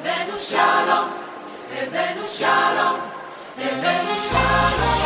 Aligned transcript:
הבאנו 0.00 0.36
שלום, 0.38 1.08
הבאנו 1.76 2.24
שלום, 2.26 2.96
הבאנו 3.58 4.14
שלום. 4.28 4.96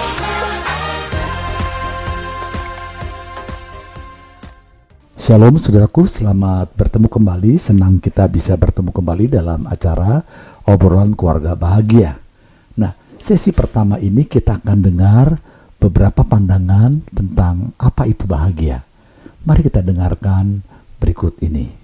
Shalom 5.21 5.59
saudaraku, 5.59 6.07
selamat 6.07 6.75
bertemu 6.79 7.07
kembali. 7.11 7.53
Senang 7.59 7.99
kita 7.99 8.31
bisa 8.31 8.55
bertemu 8.55 8.95
kembali 8.95 9.27
dalam 9.31 9.67
acara 9.67 10.23
obrolan 10.67 11.19
keluarga 11.19 11.59
bahagia. 11.59 12.19
Nah, 12.79 12.95
sesi 13.19 13.51
pertama 13.51 13.99
ini 13.99 14.23
kita 14.27 14.63
akan 14.63 14.79
dengar 14.79 15.35
beberapa 15.83 16.23
pandangan 16.23 17.03
tentang 17.11 17.75
apa 17.79 18.07
itu 18.07 18.23
bahagia. 18.23 18.87
Mari 19.43 19.67
kita 19.67 19.83
dengarkan 19.83 20.63
berikut 21.03 21.39
ini. 21.43 21.84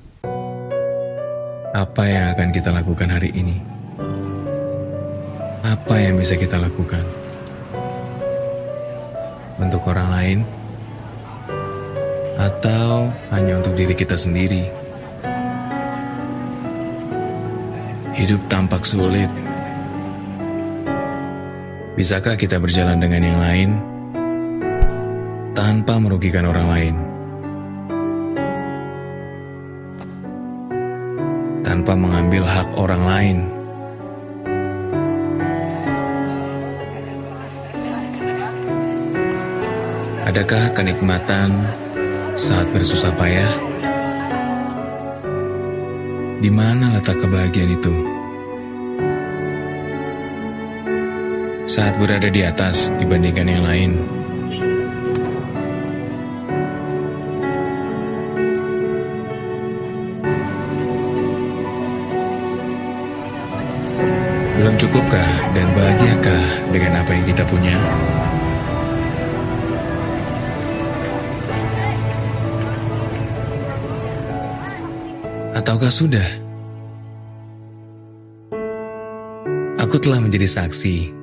Apa 1.72 2.04
yang 2.04 2.36
akan 2.36 2.52
kita 2.52 2.68
lakukan 2.68 3.08
hari 3.08 3.32
ini? 3.32 3.56
Apa 5.64 6.04
yang 6.04 6.20
bisa 6.20 6.36
kita 6.36 6.60
lakukan? 6.60 7.00
Untuk 9.56 9.80
orang 9.88 10.12
lain? 10.12 10.40
Atau 12.36 13.08
hanya 13.32 13.64
untuk 13.64 13.72
diri 13.80 13.96
kita 13.96 14.20
sendiri? 14.20 14.68
Hidup 18.20 18.44
tampak 18.52 18.84
sulit. 18.84 19.32
Bisakah 21.96 22.36
kita 22.36 22.60
berjalan 22.60 23.00
dengan 23.00 23.24
yang 23.24 23.40
lain 23.40 23.70
tanpa 25.56 26.04
merugikan 26.04 26.52
orang 26.52 26.68
lain? 26.68 27.11
Tanpa 31.72 31.96
mengambil 31.96 32.44
hak 32.44 32.68
orang 32.76 33.04
lain. 33.08 33.38
Adakah 40.28 40.76
kenikmatan 40.76 41.48
saat 42.36 42.68
bersusah 42.76 43.16
payah? 43.16 43.48
Di 46.44 46.52
mana 46.52 46.92
letak 46.92 47.24
kebahagiaan 47.24 47.72
itu? 47.72 47.96
Saat 51.72 51.96
berada 52.04 52.28
di 52.28 52.44
atas 52.44 52.92
dibandingkan 53.00 53.48
yang 53.48 53.64
lain. 53.64 54.21
Cukupkah 64.82 65.32
dan 65.54 65.68
bahagiakah 65.78 66.44
dengan 66.74 67.06
apa 67.06 67.14
yang 67.14 67.26
kita 67.30 67.46
punya? 67.46 67.78
Ataukah 75.54 75.94
sudah? 75.94 76.26
Aku 79.86 80.02
telah 80.02 80.18
menjadi 80.18 80.50
saksi 80.50 81.14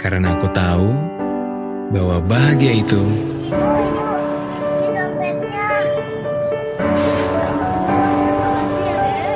karena 0.00 0.32
aku 0.32 0.48
tahu 0.48 0.96
bahwa 1.92 2.24
bahagia 2.24 2.72
itu 2.72 3.04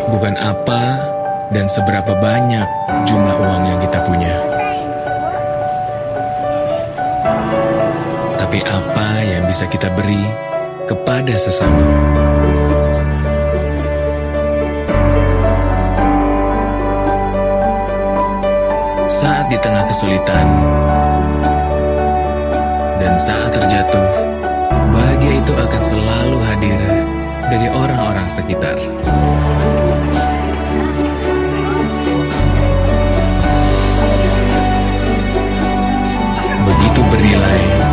bukan 0.09 0.35
apa 0.41 1.10
dan 1.51 1.67
seberapa 1.67 2.15
banyak 2.15 2.67
jumlah 3.07 3.37
uang 3.43 3.63
yang 3.67 3.81
kita 3.83 3.99
punya. 4.07 4.35
Tapi 8.39 8.63
apa 8.67 9.09
yang 9.27 9.45
bisa 9.51 9.67
kita 9.67 9.91
beri 9.95 10.23
kepada 10.87 11.35
sesama? 11.35 11.83
Saat 19.11 19.51
di 19.51 19.59
tengah 19.59 19.85
kesulitan 19.91 20.47
dan 23.03 23.19
saat 23.19 23.51
terjatuh, 23.51 24.11
bahagia 24.95 25.43
itu 25.43 25.53
akan 25.53 25.83
selalu 25.83 26.39
hadir 26.47 26.81
dari 27.51 27.67
orang-orang 27.67 28.31
sekitar. 28.31 28.79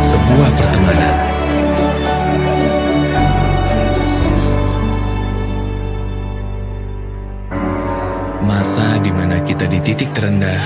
Sebuah 0.02 0.50
pertemanan. 0.54 1.14
Masa 8.46 8.98
di 9.02 9.10
mana 9.12 9.38
kita 9.42 9.66
di 9.66 9.78
titik 9.82 10.10
terendah, 10.14 10.62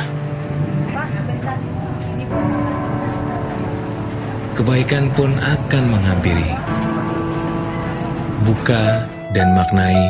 kebaikan 4.56 5.08
pun 5.12 5.32
akan 5.36 5.84
menghampiri. 5.92 6.50
Buka 8.42 9.06
dan 9.32 9.54
maknai 9.54 10.02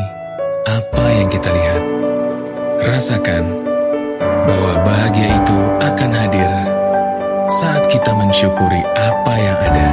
apa 0.67 1.05
yang 1.21 1.29
kita 1.29 1.49
lihat. 1.53 1.85
Rasakan 2.83 3.45
bahwa 4.49 4.83
bahagia 4.83 5.39
itu 5.39 5.59
akan 5.79 6.11
hadir 6.11 6.72
saat 7.53 7.85
kita 7.93 8.17
mensyukuri 8.17 8.81
apa 8.97 9.35
yang 9.37 9.59
ada. 9.61 9.89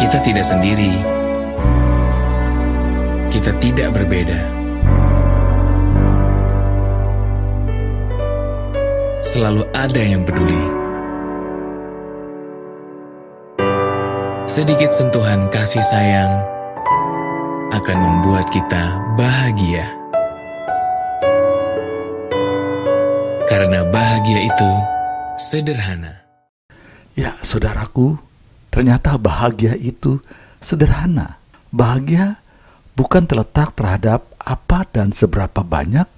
Kita 0.00 0.16
tidak 0.24 0.46
sendiri. 0.48 0.96
Kita 3.28 3.52
tidak 3.60 3.88
berbeda. 4.00 4.40
Selalu 9.20 9.68
ada 9.76 10.02
yang 10.02 10.24
peduli. 10.24 10.64
Sedikit 14.48 14.92
sentuhan 14.92 15.48
kasih 15.52 15.84
sayang 15.84 16.32
akan 17.72 17.98
membuat 18.04 18.48
kita 18.52 19.00
bahagia. 19.16 20.01
Karena 23.52 23.84
bahagia 23.84 24.48
itu 24.48 24.70
sederhana. 25.36 26.24
Ya, 27.12 27.36
saudaraku, 27.44 28.16
ternyata 28.72 29.20
bahagia 29.20 29.76
itu 29.76 30.24
sederhana. 30.56 31.36
Bahagia 31.68 32.40
bukan 32.96 33.28
terletak 33.28 33.76
terhadap 33.76 34.24
apa 34.40 34.88
dan 34.88 35.12
seberapa 35.12 35.60
banyak 35.60 36.08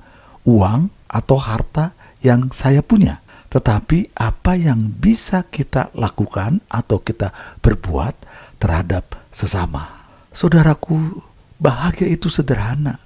uang 0.47 0.94
atau 1.11 1.34
harta 1.43 1.91
yang 2.23 2.55
saya 2.55 2.87
punya, 2.87 3.19
tetapi 3.50 4.15
apa 4.15 4.55
yang 4.55 4.94
bisa 4.94 5.43
kita 5.43 5.91
lakukan 5.91 6.62
atau 6.71 7.03
kita 7.03 7.34
berbuat 7.59 8.15
terhadap 8.62 9.11
sesama. 9.34 10.06
Saudaraku, 10.31 11.19
bahagia 11.59 12.15
itu 12.15 12.31
sederhana, 12.31 13.03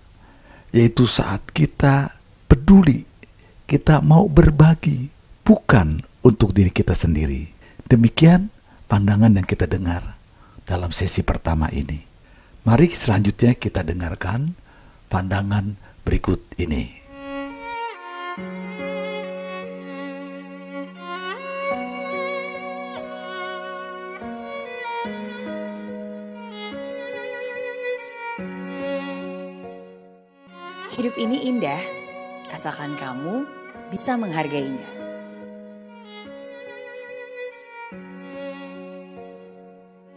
yaitu 0.68 1.08
saat 1.08 1.48
kita 1.48 2.12
peduli, 2.44 3.07
kita 3.68 4.00
mau 4.00 4.24
berbagi, 4.32 5.12
bukan 5.44 6.00
untuk 6.24 6.56
diri 6.56 6.72
kita 6.72 6.96
sendiri. 6.96 7.52
Demikian 7.84 8.48
pandangan 8.88 9.28
yang 9.28 9.44
kita 9.44 9.68
dengar 9.68 10.16
dalam 10.64 10.88
sesi 10.88 11.20
pertama 11.20 11.68
ini. 11.68 12.00
Mari 12.64 12.88
selanjutnya 12.96 13.52
kita 13.60 13.84
dengarkan 13.84 14.56
pandangan 15.12 15.76
berikut 16.00 16.40
ini. 16.56 16.96
Hidup 30.96 31.14
ini 31.20 31.52
indah, 31.52 31.78
asalkan 32.50 32.96
kamu 32.98 33.57
bisa 33.88 34.20
menghargainya. 34.20 34.84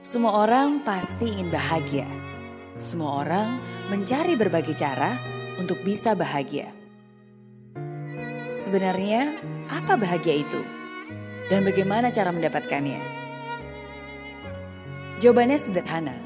Semua 0.03 0.43
orang 0.43 0.83
pasti 0.83 1.31
ingin 1.31 1.47
bahagia. 1.47 2.09
Semua 2.75 3.23
orang 3.23 3.63
mencari 3.87 4.35
berbagai 4.35 4.75
cara 4.75 5.15
untuk 5.55 5.79
bisa 5.87 6.11
bahagia. 6.17 6.67
Sebenarnya, 8.51 9.39
apa 9.71 9.95
bahagia 9.95 10.43
itu? 10.43 10.59
Dan 11.47 11.63
bagaimana 11.63 12.11
cara 12.11 12.35
mendapatkannya? 12.35 12.99
Jawabannya 15.23 15.57
sederhana. 15.57 16.17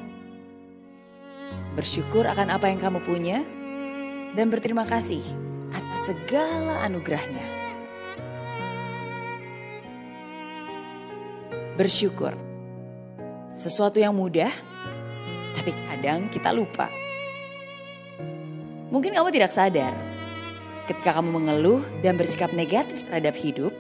bersyukur 1.76 2.24
akan 2.24 2.56
apa 2.56 2.72
yang 2.72 2.80
kamu 2.80 3.04
punya, 3.04 3.44
dan 4.32 4.48
berterima 4.48 4.88
kasih 4.88 5.45
segala 5.96 6.84
anugerahnya. 6.84 7.48
Bersyukur. 11.80 12.36
Sesuatu 13.56 14.00
yang 14.00 14.12
mudah, 14.12 14.52
tapi 15.56 15.72
kadang 15.88 16.28
kita 16.28 16.52
lupa. 16.52 16.92
Mungkin 18.92 19.16
kamu 19.16 19.32
tidak 19.32 19.52
sadar, 19.52 19.96
ketika 20.88 21.20
kamu 21.20 21.40
mengeluh 21.40 21.82
dan 22.04 22.20
bersikap 22.20 22.52
negatif 22.52 23.08
terhadap 23.08 23.36
hidup, 23.36 23.72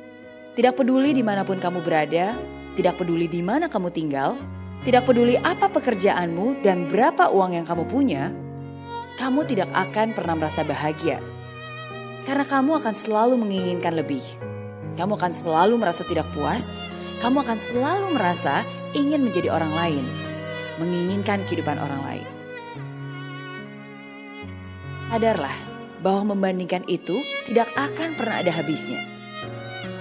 tidak 0.56 0.80
peduli 0.80 1.12
di 1.12 1.24
mana 1.24 1.44
pun 1.44 1.60
kamu 1.60 1.84
berada, 1.84 2.40
tidak 2.80 2.96
peduli 3.00 3.28
di 3.28 3.44
mana 3.44 3.68
kamu 3.68 3.92
tinggal, 3.92 4.40
tidak 4.88 5.04
peduli 5.04 5.36
apa 5.44 5.68
pekerjaanmu 5.68 6.64
dan 6.64 6.88
berapa 6.88 7.32
uang 7.32 7.60
yang 7.60 7.68
kamu 7.68 7.84
punya, 7.88 8.32
kamu 9.20 9.44
tidak 9.48 9.68
akan 9.76 10.16
pernah 10.16 10.36
merasa 10.40 10.64
bahagia. 10.64 11.35
Karena 12.26 12.46
kamu 12.46 12.82
akan 12.82 12.96
selalu 12.98 13.38
menginginkan 13.38 13.94
lebih. 13.94 14.22
Kamu 14.98 15.16
akan 15.16 15.32
selalu 15.32 15.78
merasa 15.78 16.02
tidak 16.04 16.26
puas, 16.34 16.82
kamu 17.22 17.46
akan 17.46 17.60
selalu 17.62 18.08
merasa 18.18 18.66
ingin 18.98 19.22
menjadi 19.22 19.54
orang 19.54 19.72
lain, 19.72 20.06
menginginkan 20.82 21.46
kehidupan 21.46 21.78
orang 21.78 22.02
lain. 22.02 22.28
Sadarlah 25.06 25.54
bahwa 26.02 26.34
membandingkan 26.34 26.82
itu 26.90 27.22
tidak 27.46 27.70
akan 27.78 28.18
pernah 28.18 28.42
ada 28.42 28.50
habisnya 28.50 29.16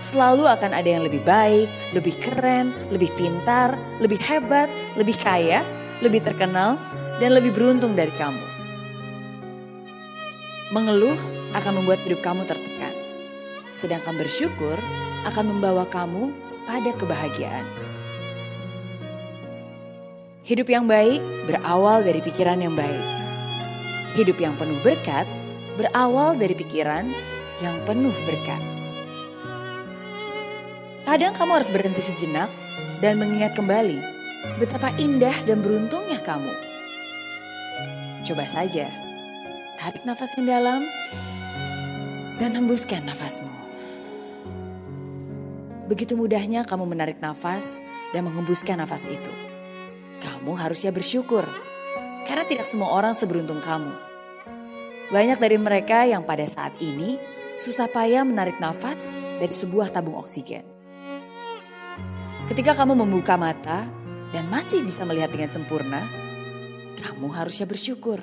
selalu 0.05 0.44
akan 0.44 0.77
ada 0.77 0.85
yang 0.85 1.03
lebih 1.09 1.25
baik, 1.25 1.67
lebih 1.97 2.20
keren, 2.20 2.77
lebih 2.93 3.09
pintar, 3.17 3.73
lebih 4.05 4.20
hebat, 4.20 4.69
lebih 5.00 5.17
kaya, 5.17 5.65
lebih 6.05 6.20
terkenal, 6.20 6.77
dan 7.19 7.32
lebih 7.32 7.56
beruntung 7.56 7.97
dari 7.97 8.12
kamu. 8.20 8.44
Mengeluh 10.77 11.17
akan 11.55 11.81
membuat 11.81 12.03
hidup 12.03 12.21
kamu 12.21 12.43
tertekan, 12.45 12.95
sedangkan 13.71 14.19
bersyukur 14.19 14.77
akan 15.25 15.45
membawa 15.55 15.87
kamu 15.87 16.35
pada 16.67 16.91
kebahagiaan. 16.99 17.67
Hidup 20.45 20.69
yang 20.69 20.85
baik 20.85 21.25
berawal 21.49 22.05
dari 22.05 22.21
pikiran 22.21 22.61
yang 22.61 22.77
baik. 22.77 23.06
Hidup 24.12 24.37
yang 24.37 24.53
penuh 24.61 24.77
berkat 24.85 25.25
berawal 25.81 26.37
dari 26.37 26.53
pikiran 26.53 27.09
yang 27.65 27.81
penuh 27.89 28.12
berkat. 28.29 28.61
Kadang 31.05 31.33
kamu 31.37 31.51
harus 31.61 31.71
berhenti 31.73 32.03
sejenak 32.05 32.49
dan 33.01 33.21
mengingat 33.21 33.56
kembali 33.56 34.01
betapa 34.61 34.93
indah 35.01 35.35
dan 35.49 35.61
beruntungnya 35.65 36.21
kamu. 36.21 36.53
Coba 38.25 38.45
saja, 38.49 38.89
tarik 39.81 40.05
nafas 40.09 40.33
yang 40.41 40.49
dalam 40.49 40.81
dan 42.44 42.61
hembuskan 42.61 43.08
nafasmu. 43.08 43.49
Begitu 45.88 46.12
mudahnya 46.12 46.69
kamu 46.69 46.93
menarik 46.93 47.17
nafas 47.17 47.81
dan 48.12 48.29
menghembuskan 48.29 48.85
nafas 48.85 49.08
itu. 49.08 49.32
Kamu 50.20 50.52
harusnya 50.52 50.93
bersyukur 50.93 51.49
karena 52.29 52.44
tidak 52.44 52.69
semua 52.69 52.93
orang 52.93 53.17
seberuntung 53.17 53.64
kamu. 53.64 53.96
Banyak 55.08 55.41
dari 55.41 55.56
mereka 55.56 56.05
yang 56.05 56.20
pada 56.29 56.44
saat 56.44 56.76
ini 56.85 57.17
susah 57.56 57.88
payah 57.88 58.29
menarik 58.29 58.61
nafas 58.61 59.17
dari 59.41 59.52
sebuah 59.56 59.88
tabung 59.88 60.20
oksigen. 60.20 60.69
Ketika 62.44 62.76
kamu 62.76 62.93
membuka 62.93 63.41
mata 63.41 63.88
dan 64.37 64.52
masih 64.52 64.85
bisa 64.85 65.00
melihat 65.08 65.32
dengan 65.32 65.49
sempurna, 65.49 66.05
kamu 67.00 67.25
harusnya 67.32 67.64
bersyukur. 67.64 68.20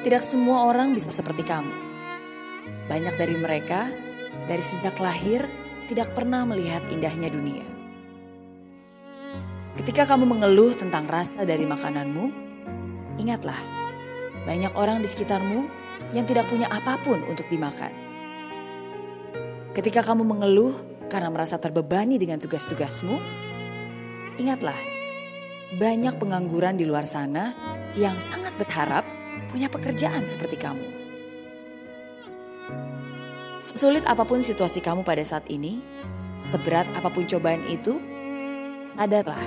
Tidak 0.00 0.24
semua 0.24 0.64
orang 0.64 0.96
bisa 0.96 1.12
seperti 1.12 1.44
kamu. 1.44 1.91
Banyak 2.90 3.14
dari 3.18 3.36
mereka 3.38 3.90
dari 4.46 4.64
sejak 4.64 4.98
lahir 4.98 5.46
tidak 5.86 6.14
pernah 6.16 6.42
melihat 6.48 6.82
indahnya 6.88 7.28
dunia. 7.28 7.64
Ketika 9.72 10.04
kamu 10.04 10.28
mengeluh 10.28 10.76
tentang 10.76 11.08
rasa 11.08 11.48
dari 11.48 11.64
makananmu, 11.64 12.28
ingatlah, 13.16 13.56
banyak 14.44 14.72
orang 14.76 15.00
di 15.00 15.08
sekitarmu 15.08 15.64
yang 16.12 16.28
tidak 16.28 16.48
punya 16.52 16.68
apa 16.68 17.00
pun 17.00 17.24
untuk 17.24 17.48
dimakan. 17.48 17.92
Ketika 19.72 20.04
kamu 20.04 20.28
mengeluh 20.28 20.76
karena 21.08 21.32
merasa 21.32 21.56
terbebani 21.56 22.20
dengan 22.20 22.36
tugas-tugasmu, 22.36 23.16
ingatlah, 24.36 24.76
banyak 25.80 26.20
pengangguran 26.20 26.76
di 26.76 26.84
luar 26.84 27.08
sana 27.08 27.56
yang 27.96 28.20
sangat 28.20 28.52
berharap 28.60 29.08
punya 29.48 29.72
pekerjaan 29.72 30.28
seperti 30.28 30.60
kamu. 30.60 31.01
Sesulit 33.62 34.02
apa 34.10 34.26
pun 34.26 34.42
situasi 34.42 34.82
kamu 34.82 35.06
pada 35.06 35.22
saat 35.22 35.46
ini, 35.46 35.78
seberat 36.42 36.82
apa 36.98 37.06
pun 37.06 37.22
cobaan 37.30 37.62
itu, 37.70 38.02
sadarlah, 38.90 39.38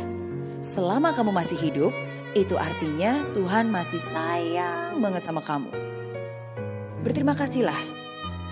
selama 0.63 1.11
kamu 1.11 1.35
masih 1.35 1.59
hidup, 1.59 1.91
itu 2.31 2.55
artinya 2.55 3.27
Tuhan 3.35 3.67
masih 3.67 3.99
sayang 3.99 5.03
banget 5.03 5.27
sama 5.27 5.43
kamu. 5.43 5.67
Berterima 7.03 7.35
kasihlah, 7.35 7.75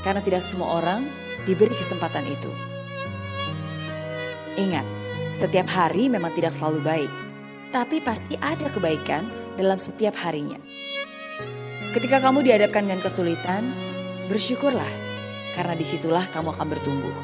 karena 0.04 0.20
tidak 0.20 0.44
semua 0.44 0.84
orang 0.84 1.08
diberi 1.48 1.72
kesempatan 1.80 2.28
itu. 2.28 2.52
Ingat, 4.60 4.84
setiap 5.40 5.72
hari 5.72 6.12
memang 6.12 6.36
tidak 6.36 6.52
selalu 6.52 6.84
baik, 6.84 7.12
tapi 7.72 8.04
pasti 8.04 8.36
ada 8.44 8.68
kebaikan 8.68 9.32
dalam 9.56 9.80
setiap 9.80 10.12
harinya. 10.28 10.60
Ketika 11.96 12.20
kamu 12.20 12.44
dihadapkan 12.44 12.84
dengan 12.84 13.00
kesulitan, 13.00 13.72
bersyukurlah, 14.28 15.13
karena 15.54 15.78
di 15.78 15.86
situlah 15.86 16.26
kamu 16.34 16.52
akan 16.54 16.68
bertumbuh. 16.68 17.16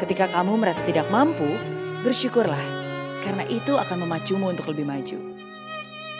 Ketika 0.00 0.28
kamu 0.32 0.60
merasa 0.60 0.84
tidak 0.84 1.08
mampu, 1.12 1.48
bersyukurlah, 2.04 2.64
karena 3.20 3.44
itu 3.48 3.76
akan 3.76 4.08
memacumu 4.08 4.48
untuk 4.48 4.72
lebih 4.72 4.88
maju. 4.88 5.18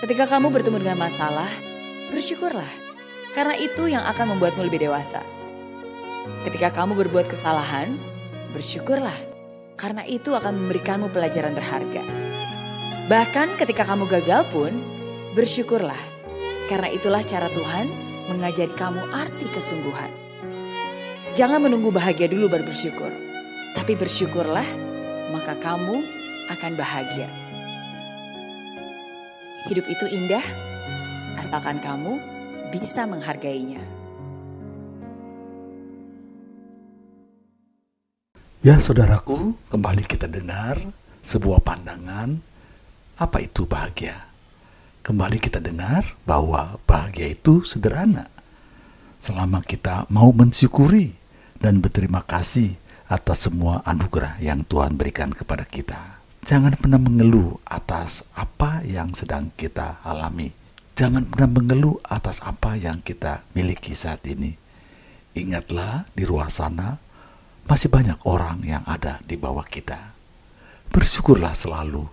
Ketika 0.05 0.25
kamu 0.37 0.53
bertemu 0.53 0.81
dengan 0.81 0.99
masalah, 1.01 1.49
bersyukurlah, 2.13 2.69
karena 3.33 3.57
itu 3.57 3.89
yang 3.89 4.05
akan 4.05 4.37
membuatmu 4.37 4.69
lebih 4.69 4.89
dewasa. 4.89 5.25
Ketika 6.45 6.73
kamu 6.73 6.97
berbuat 7.07 7.29
kesalahan, 7.29 7.97
bersyukurlah, 8.53 9.17
karena 9.81 10.05
itu 10.05 10.37
akan 10.37 10.57
memberikanmu 10.57 11.09
pelajaran 11.09 11.57
berharga. 11.57 12.05
Bahkan 13.09 13.57
ketika 13.57 13.89
kamu 13.89 14.05
gagal 14.09 14.45
pun, 14.53 14.77
bersyukurlah, 15.33 16.01
karena 16.69 16.93
itulah 16.93 17.25
cara 17.25 17.49
Tuhan 17.49 17.89
mengajari 18.29 18.77
kamu 18.77 19.09
arti 19.11 19.49
kesungguhan. 19.49 20.20
Jangan 21.31 21.63
menunggu 21.63 21.95
bahagia 21.95 22.27
dulu 22.27 22.51
baru 22.51 22.67
bersyukur, 22.67 23.15
tapi 23.79 23.95
bersyukurlah, 23.95 24.67
maka 25.31 25.55
kamu 25.63 26.03
akan 26.51 26.73
bahagia. 26.75 27.31
Hidup 29.71 29.87
itu 29.87 30.11
indah, 30.11 30.43
asalkan 31.39 31.79
kamu 31.79 32.19
bisa 32.75 33.07
menghargainya. 33.07 33.79
Ya 38.67 38.83
saudaraku, 38.83 39.55
kembali 39.71 40.11
kita 40.11 40.27
dengar 40.27 40.83
sebuah 41.23 41.63
pandangan 41.63 42.43
apa 43.23 43.39
itu 43.39 43.71
bahagia. 43.71 44.27
Kembali 45.07 45.39
kita 45.39 45.63
dengar 45.63 46.11
bahwa 46.27 46.83
bahagia 46.91 47.31
itu 47.31 47.63
sederhana. 47.63 48.27
Selama 49.23 49.63
kita 49.63 50.11
mau 50.11 50.35
mensyukuri 50.35 51.20
dan 51.61 51.85
berterima 51.85 52.25
kasih 52.25 52.81
atas 53.07 53.47
semua 53.47 53.85
anugerah 53.85 54.41
yang 54.41 54.65
Tuhan 54.65 54.97
berikan 54.97 55.29
kepada 55.31 55.69
kita. 55.69 56.19
Jangan 56.41 56.73
pernah 56.81 56.97
mengeluh 56.97 57.61
atas 57.69 58.25
apa 58.33 58.81
yang 58.81 59.13
sedang 59.13 59.53
kita 59.61 60.01
alami. 60.01 60.57
Jangan 60.97 61.29
pernah 61.29 61.53
mengeluh 61.53 62.01
atas 62.09 62.41
apa 62.41 62.81
yang 62.81 63.05
kita 63.05 63.45
miliki 63.53 63.93
saat 63.93 64.25
ini. 64.25 64.57
Ingatlah 65.37 66.09
di 66.17 66.25
luar 66.25 66.49
sana 66.49 66.97
masih 67.69 67.93
banyak 67.93 68.25
orang 68.25 68.65
yang 68.65 68.83
ada 68.89 69.21
di 69.23 69.37
bawah 69.37 69.65
kita. 69.69 70.17
Bersyukurlah 70.91 71.53
selalu, 71.53 72.09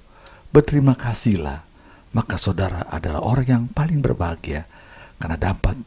berterima 0.51 0.93
kasihlah, 0.93 1.63
maka 2.11 2.35
saudara 2.35 2.85
adalah 2.91 3.23
orang 3.23 3.47
yang 3.47 3.63
paling 3.71 4.03
berbahagia 4.03 4.67
karena 5.17 5.39
dapat 5.39 5.79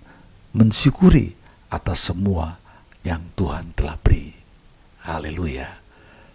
mensyukuri 0.50 1.36
atas 1.70 2.10
semua 2.10 2.58
yang 3.04 3.32
Tuhan 3.32 3.72
telah 3.72 3.96
beri. 4.00 4.32
Haleluya. 5.04 5.68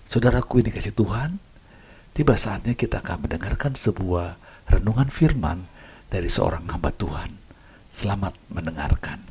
Saudaraku 0.05 0.61
ini 0.61 0.69
kasih 0.73 0.93
Tuhan, 0.93 1.37
tiba 2.13 2.33
saatnya 2.37 2.73
kita 2.73 3.01
akan 3.01 3.25
mendengarkan 3.25 3.73
sebuah 3.77 4.37
renungan 4.69 5.09
firman 5.09 5.65
dari 6.09 6.29
seorang 6.29 6.65
hamba 6.69 6.89
Tuhan. 6.93 7.31
Selamat 7.89 8.33
mendengarkan. 8.51 9.21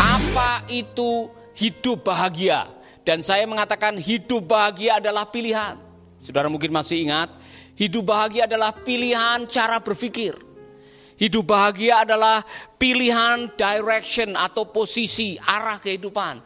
Apa 0.00 0.64
itu 0.68 1.30
hidup 1.56 2.04
bahagia? 2.04 2.68
Dan 3.00 3.24
saya 3.24 3.48
mengatakan 3.48 3.96
hidup 3.96 4.44
bahagia 4.44 5.00
adalah 5.00 5.24
pilihan. 5.24 5.80
Saudara 6.20 6.52
mungkin 6.52 6.68
masih 6.68 7.00
ingat, 7.00 7.32
hidup 7.80 8.12
bahagia 8.12 8.44
adalah 8.44 8.76
pilihan 8.76 9.48
cara 9.48 9.80
berpikir. 9.80 10.49
Hidup 11.20 11.52
bahagia 11.52 12.08
adalah 12.08 12.40
pilihan 12.80 13.52
direction 13.52 14.32
atau 14.32 14.64
posisi 14.64 15.36
arah 15.36 15.76
kehidupan. 15.76 16.40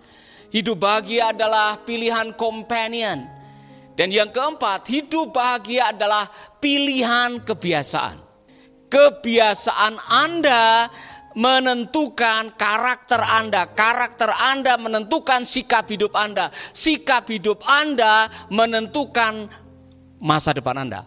Hidup 0.50 0.82
bahagia 0.82 1.30
adalah 1.30 1.78
pilihan 1.78 2.34
companion. 2.34 3.22
Dan 3.94 4.10
yang 4.10 4.34
keempat, 4.34 4.90
hidup 4.90 5.30
bahagia 5.30 5.94
adalah 5.94 6.26
pilihan 6.58 7.38
kebiasaan. 7.46 8.18
Kebiasaan 8.90 9.94
Anda 10.10 10.90
menentukan 11.38 12.58
karakter 12.58 13.22
Anda. 13.22 13.70
Karakter 13.70 14.34
Anda 14.34 14.74
menentukan 14.74 15.46
sikap 15.46 15.86
hidup 15.86 16.18
Anda. 16.18 16.50
Sikap 16.74 17.30
hidup 17.30 17.62
Anda 17.62 18.26
menentukan 18.50 19.46
masa 20.18 20.50
depan 20.50 20.82
Anda. 20.82 21.06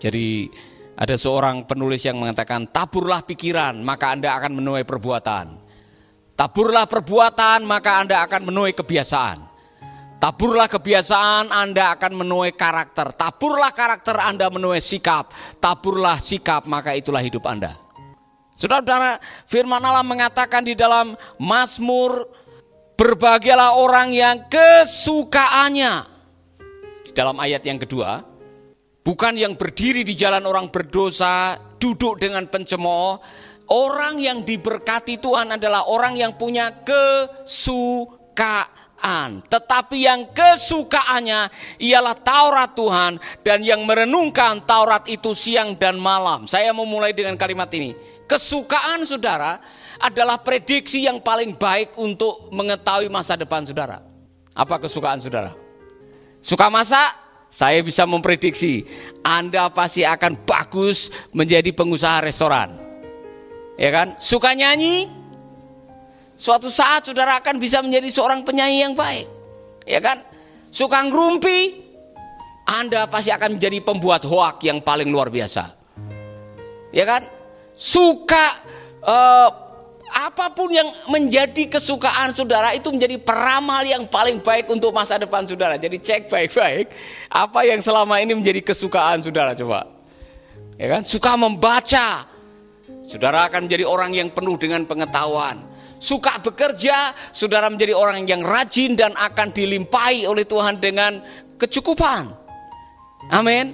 Jadi 0.00 0.48
ada 0.92 1.14
seorang 1.16 1.64
penulis 1.64 2.04
yang 2.04 2.20
mengatakan 2.20 2.68
taburlah 2.68 3.24
pikiran 3.24 3.76
maka 3.80 4.12
Anda 4.12 4.36
akan 4.36 4.52
menuai 4.60 4.84
perbuatan. 4.84 5.46
Taburlah 6.36 6.84
perbuatan 6.88 7.64
maka 7.64 8.00
Anda 8.02 8.24
akan 8.24 8.48
menuai 8.52 8.72
kebiasaan. 8.76 9.38
Taburlah 10.22 10.70
kebiasaan 10.70 11.50
Anda 11.50 11.98
akan 11.98 12.22
menuai 12.22 12.54
karakter. 12.54 13.10
Taburlah 13.18 13.74
karakter 13.74 14.14
Anda 14.22 14.46
menuai 14.52 14.78
sikap. 14.78 15.34
Taburlah 15.58 16.22
sikap 16.22 16.68
maka 16.70 16.94
itulah 16.94 17.18
hidup 17.18 17.42
Anda. 17.42 17.74
Saudara-saudara, 18.54 19.18
firman 19.48 19.82
Allah 19.82 20.06
mengatakan 20.06 20.62
di 20.62 20.78
dalam 20.78 21.18
Mazmur, 21.40 22.28
berbahagialah 22.94 23.74
orang 23.74 24.14
yang 24.14 24.36
kesukaannya. 24.46 26.06
Di 27.02 27.10
dalam 27.10 27.34
ayat 27.42 27.66
yang 27.66 27.82
kedua, 27.82 28.22
bukan 29.02 29.34
yang 29.38 29.56
berdiri 29.58 30.04
di 30.06 30.14
jalan 30.14 30.46
orang 30.46 30.70
berdosa, 30.70 31.58
duduk 31.78 32.18
dengan 32.22 32.46
pencemooh. 32.46 33.18
Orang 33.72 34.18
yang 34.18 34.42
diberkati 34.42 35.18
Tuhan 35.22 35.52
adalah 35.58 35.86
orang 35.90 36.16
yang 36.18 36.34
punya 36.38 36.70
kesukaan 36.82 38.82
tetapi 39.50 40.06
yang 40.06 40.30
kesukaannya 40.30 41.50
ialah 41.82 42.14
Taurat 42.22 42.70
Tuhan 42.70 43.18
dan 43.42 43.66
yang 43.66 43.82
merenungkan 43.82 44.62
Taurat 44.62 45.02
itu 45.10 45.34
siang 45.34 45.74
dan 45.74 45.98
malam. 45.98 46.46
Saya 46.46 46.70
mau 46.70 46.86
mulai 46.86 47.10
dengan 47.10 47.34
kalimat 47.34 47.66
ini. 47.74 47.98
Kesukaan 48.30 49.02
saudara 49.02 49.58
adalah 49.98 50.38
prediksi 50.38 51.02
yang 51.02 51.18
paling 51.18 51.58
baik 51.58 51.98
untuk 51.98 52.46
mengetahui 52.54 53.10
masa 53.10 53.34
depan 53.34 53.66
saudara. 53.66 53.98
Apa 54.54 54.78
kesukaan 54.78 55.18
saudara? 55.18 55.50
Suka 56.38 56.70
masak? 56.70 57.31
Saya 57.52 57.84
bisa 57.84 58.08
memprediksi 58.08 58.88
Anda 59.20 59.68
pasti 59.68 60.08
akan 60.08 60.40
bagus 60.48 61.12
menjadi 61.36 61.68
pengusaha 61.76 62.24
restoran. 62.24 62.72
Ya 63.76 63.92
kan? 63.92 64.16
Suka 64.16 64.56
nyanyi? 64.56 65.12
Suatu 66.32 66.72
saat 66.72 67.04
saudara 67.04 67.36
akan 67.44 67.60
bisa 67.60 67.84
menjadi 67.84 68.08
seorang 68.08 68.40
penyanyi 68.40 68.88
yang 68.88 68.96
baik. 68.96 69.28
Ya 69.84 70.00
kan? 70.00 70.24
Suka 70.72 71.04
ngerumpi, 71.04 71.76
Anda 72.64 73.04
pasti 73.04 73.28
akan 73.28 73.60
menjadi 73.60 73.84
pembuat 73.84 74.24
hoak 74.24 74.64
yang 74.64 74.80
paling 74.80 75.12
luar 75.12 75.28
biasa. 75.28 75.76
Ya 76.88 77.04
kan? 77.04 77.28
Suka 77.76 78.64
uh, 79.04 79.71
apa 80.12 80.52
pun 80.52 80.68
yang 80.68 80.86
menjadi 81.08 81.72
kesukaan 81.72 82.36
saudara 82.36 82.76
itu 82.76 82.92
menjadi 82.92 83.16
peramal 83.16 83.80
yang 83.82 84.04
paling 84.06 84.44
baik 84.44 84.68
untuk 84.68 84.92
masa 84.92 85.16
depan 85.16 85.48
saudara. 85.48 85.80
Jadi 85.80 85.96
cek 85.98 86.28
baik-baik 86.28 86.92
apa 87.32 87.60
yang 87.64 87.80
selama 87.80 88.20
ini 88.20 88.36
menjadi 88.36 88.60
kesukaan 88.60 89.24
saudara 89.24 89.56
coba. 89.56 89.88
Ya 90.76 90.86
kan? 90.92 91.02
Suka 91.02 91.36
membaca. 91.36 92.28
Saudara 93.02 93.50
akan 93.50 93.66
menjadi 93.66 93.84
orang 93.84 94.14
yang 94.14 94.28
penuh 94.30 94.54
dengan 94.56 94.86
pengetahuan 94.86 95.72
suka 96.02 96.42
bekerja, 96.42 97.14
saudara 97.30 97.70
menjadi 97.70 97.94
orang 97.94 98.26
yang 98.26 98.42
rajin 98.42 98.98
dan 98.98 99.14
akan 99.14 99.54
dilimpahi 99.54 100.26
oleh 100.26 100.42
Tuhan 100.42 100.82
dengan 100.82 101.22
kecukupan. 101.54 102.26
Amin. 103.30 103.70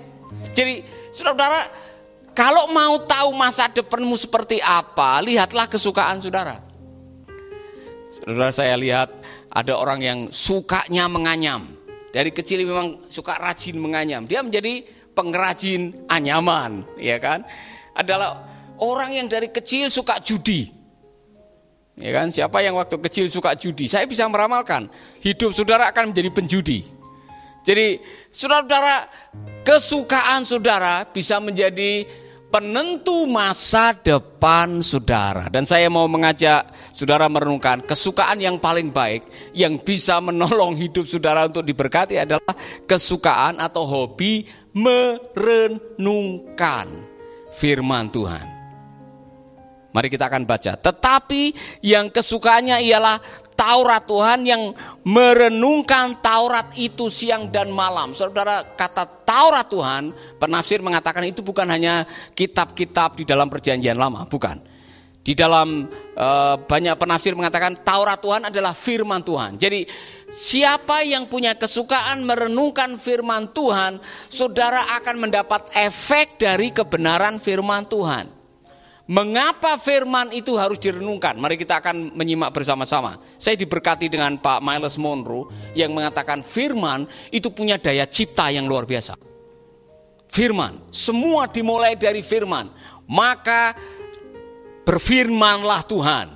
Jadi, 0.52 0.84
saudara, 1.08 1.64
kalau 2.38 2.70
mau 2.70 3.02
tahu 3.02 3.34
masa 3.34 3.66
depanmu 3.66 4.14
seperti 4.14 4.62
apa, 4.62 5.18
lihatlah 5.26 5.66
kesukaan 5.66 6.22
saudara. 6.22 6.62
Saudara, 8.14 8.54
saya 8.54 8.78
lihat 8.78 9.10
ada 9.50 9.74
orang 9.74 9.98
yang 9.98 10.18
sukanya 10.30 11.10
menganyam. 11.10 11.66
Dari 12.14 12.30
kecil 12.30 12.62
memang 12.62 13.10
suka 13.10 13.34
rajin 13.42 13.74
menganyam. 13.82 14.22
Dia 14.22 14.46
menjadi 14.46 14.86
pengrajin 15.18 16.06
anyaman, 16.06 16.86
ya 16.94 17.18
kan? 17.18 17.42
Adalah 17.98 18.46
orang 18.78 19.18
yang 19.18 19.26
dari 19.26 19.50
kecil 19.50 19.90
suka 19.90 20.22
judi. 20.22 20.70
Ya 21.98 22.14
kan? 22.14 22.30
Siapa 22.30 22.62
yang 22.62 22.78
waktu 22.78 23.02
kecil 23.02 23.26
suka 23.26 23.58
judi? 23.58 23.90
Saya 23.90 24.06
bisa 24.06 24.22
meramalkan 24.30 24.86
hidup 25.26 25.50
saudara 25.50 25.90
akan 25.90 26.14
menjadi 26.14 26.30
penjudi. 26.30 26.86
Jadi 27.66 27.98
saudara-saudara 28.30 28.96
kesukaan 29.66 30.46
saudara 30.46 31.02
bisa 31.10 31.42
menjadi 31.42 32.06
penentu 32.48 33.28
masa 33.28 33.92
depan 33.94 34.80
saudara. 34.82 35.48
Dan 35.52 35.64
saya 35.68 35.86
mau 35.92 36.08
mengajak 36.08 36.66
saudara 36.92 37.28
merenungkan 37.28 37.84
kesukaan 37.84 38.40
yang 38.40 38.58
paling 38.58 38.90
baik 38.90 39.22
yang 39.54 39.78
bisa 39.78 40.20
menolong 40.20 40.74
hidup 40.76 41.06
saudara 41.06 41.46
untuk 41.46 41.62
diberkati 41.64 42.18
adalah 42.18 42.52
kesukaan 42.88 43.60
atau 43.62 43.86
hobi 43.86 44.48
merenungkan 44.74 46.08
firman 47.54 48.10
Tuhan. 48.12 48.57
Mari 49.88 50.12
kita 50.12 50.28
akan 50.28 50.44
baca. 50.44 50.76
Tetapi 50.76 51.42
yang 51.80 52.12
kesukaannya 52.12 52.84
ialah 52.84 53.16
Taurat 53.58 54.06
Tuhan 54.06 54.46
yang 54.46 54.70
merenungkan 55.02 56.22
Taurat 56.22 56.70
itu 56.78 57.10
siang 57.10 57.50
dan 57.50 57.74
malam. 57.74 58.14
Saudara, 58.14 58.62
kata 58.62 59.02
Taurat 59.26 59.66
Tuhan, 59.66 60.14
penafsir 60.38 60.78
mengatakan 60.78 61.26
itu 61.26 61.42
bukan 61.42 61.66
hanya 61.66 62.06
kitab-kitab 62.38 63.18
di 63.18 63.26
dalam 63.26 63.50
perjanjian 63.50 63.98
lama, 63.98 64.22
bukan. 64.30 64.62
Di 65.26 65.34
dalam 65.34 65.90
e, 66.14 66.28
banyak 66.62 66.94
penafsir 66.94 67.34
mengatakan 67.34 67.82
Taurat 67.82 68.22
Tuhan 68.22 68.46
adalah 68.46 68.70
firman 68.78 69.26
Tuhan. 69.26 69.58
Jadi 69.58 69.90
siapa 70.30 71.02
yang 71.02 71.26
punya 71.26 71.58
kesukaan 71.58 72.22
merenungkan 72.22 72.94
firman 72.94 73.50
Tuhan, 73.50 73.98
saudara 74.30 74.86
akan 75.02 75.28
mendapat 75.28 75.74
efek 75.74 76.38
dari 76.38 76.70
kebenaran 76.70 77.42
firman 77.42 77.90
Tuhan. 77.90 78.37
Mengapa 79.08 79.80
firman 79.80 80.28
itu 80.36 80.60
harus 80.60 80.76
direnungkan? 80.76 81.32
Mari 81.40 81.56
kita 81.56 81.80
akan 81.80 82.12
menyimak 82.12 82.52
bersama-sama. 82.52 83.16
Saya 83.40 83.56
diberkati 83.56 84.04
dengan 84.12 84.36
Pak 84.36 84.60
Miles 84.60 85.00
Monroe 85.00 85.48
yang 85.72 85.96
mengatakan 85.96 86.44
firman 86.44 87.08
itu 87.32 87.48
punya 87.48 87.80
daya 87.80 88.04
cipta 88.04 88.52
yang 88.52 88.68
luar 88.68 88.84
biasa. 88.84 89.16
Firman, 90.28 90.92
semua 90.92 91.48
dimulai 91.48 91.96
dari 91.96 92.20
firman. 92.20 92.68
Maka 93.08 93.72
berfirmanlah 94.84 95.88
Tuhan. 95.88 96.26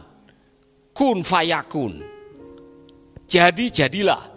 Kun 0.97 1.21
fayakun. 1.21 2.01
Jadi 3.29 3.69
jadilah. 3.69 4.33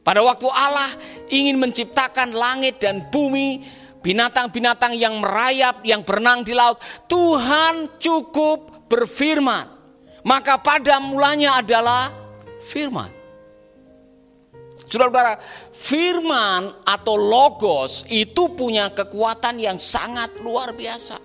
Pada 0.00 0.24
waktu 0.24 0.48
Allah 0.48 0.88
ingin 1.28 1.60
menciptakan 1.60 2.32
langit 2.32 2.80
dan 2.80 3.12
bumi, 3.12 3.60
binatang-binatang 4.00 4.96
yang 4.96 5.18
merayap, 5.18 5.82
yang 5.82 6.02
berenang 6.02 6.42
di 6.42 6.52
laut, 6.52 6.80
Tuhan 7.06 8.00
cukup 8.00 8.88
berfirman. 8.90 9.76
Maka 10.26 10.58
pada 10.58 10.98
mulanya 10.98 11.62
adalah 11.62 12.10
firman. 12.66 13.14
Saudara-saudara, 14.86 15.38
firman 15.74 16.84
atau 16.86 17.18
logos 17.18 18.06
itu 18.06 18.54
punya 18.54 18.90
kekuatan 18.90 19.58
yang 19.58 19.78
sangat 19.82 20.38
luar 20.42 20.74
biasa. 20.74 21.18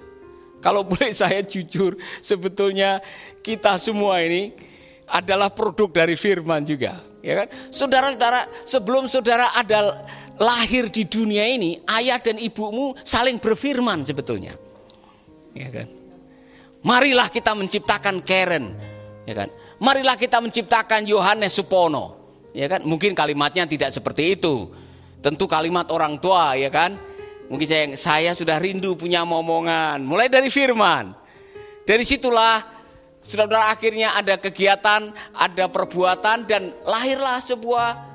Kalau 0.61 0.85
boleh 0.85 1.13
saya 1.13 1.41
jujur, 1.41 1.97
sebetulnya 2.21 3.01
kita 3.41 3.81
semua 3.81 4.21
ini 4.21 4.53
adalah 5.09 5.49
produk 5.49 6.05
dari 6.05 6.13
firman 6.13 6.61
juga, 6.61 7.01
ya 7.19 7.43
kan? 7.43 7.47
Saudara-saudara, 7.73 8.41
sebelum 8.63 9.09
saudara 9.09 9.49
ada 9.57 10.05
lahir 10.41 10.89
di 10.89 11.05
dunia 11.05 11.45
ini, 11.45 11.77
ayah 11.85 12.17
dan 12.17 12.41
ibumu 12.41 12.97
saling 13.05 13.37
berfirman 13.37 14.01
sebetulnya. 14.01 14.57
Ya 15.53 15.69
kan? 15.69 15.87
Marilah 16.81 17.29
kita 17.29 17.53
menciptakan 17.53 18.25
Karen, 18.25 18.73
ya 19.29 19.37
kan? 19.37 19.49
Marilah 19.77 20.17
kita 20.17 20.41
menciptakan 20.41 21.05
Yohanes 21.05 21.53
Supono, 21.53 22.17
ya 22.57 22.65
kan? 22.65 22.81
Mungkin 22.81 23.13
kalimatnya 23.13 23.69
tidak 23.69 23.93
seperti 23.93 24.33
itu. 24.33 24.73
Tentu 25.21 25.45
kalimat 25.45 25.85
orang 25.93 26.17
tua, 26.17 26.57
ya 26.57 26.73
kan? 26.73 26.97
Mungkin 27.45 27.67
saya, 27.69 27.85
saya 27.93 28.31
sudah 28.33 28.57
rindu 28.57 28.97
punya 28.97 29.21
momongan, 29.21 30.01
mulai 30.01 30.25
dari 30.25 30.49
firman. 30.49 31.13
Dari 31.85 32.01
situlah 32.01 32.65
saudara-saudara 33.21 33.69
akhirnya 33.69 34.17
ada 34.17 34.41
kegiatan, 34.41 35.13
ada 35.37 35.65
perbuatan 35.69 36.49
dan 36.49 36.73
lahirlah 36.81 37.37
sebuah 37.37 38.10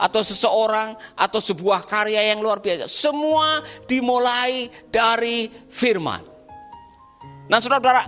atau 0.00 0.24
seseorang 0.24 0.96
atau 1.12 1.36
sebuah 1.36 1.84
karya 1.84 2.32
yang 2.32 2.40
luar 2.40 2.64
biasa. 2.64 2.88
Semua 2.88 3.60
dimulai 3.84 4.72
dari 4.88 5.52
firman. 5.68 6.24
Nah, 7.52 7.58
Saudara-saudara, 7.60 8.02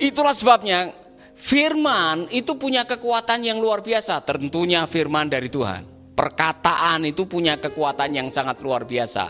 itulah 0.00 0.32
sebabnya 0.32 0.88
firman 1.36 2.32
itu 2.32 2.56
punya 2.56 2.88
kekuatan 2.88 3.44
yang 3.44 3.60
luar 3.60 3.84
biasa, 3.84 4.24
tentunya 4.24 4.88
firman 4.88 5.28
dari 5.28 5.52
Tuhan. 5.52 6.14
Perkataan 6.16 7.04
itu 7.04 7.28
punya 7.28 7.60
kekuatan 7.60 8.16
yang 8.16 8.28
sangat 8.32 8.62
luar 8.64 8.88
biasa. 8.88 9.28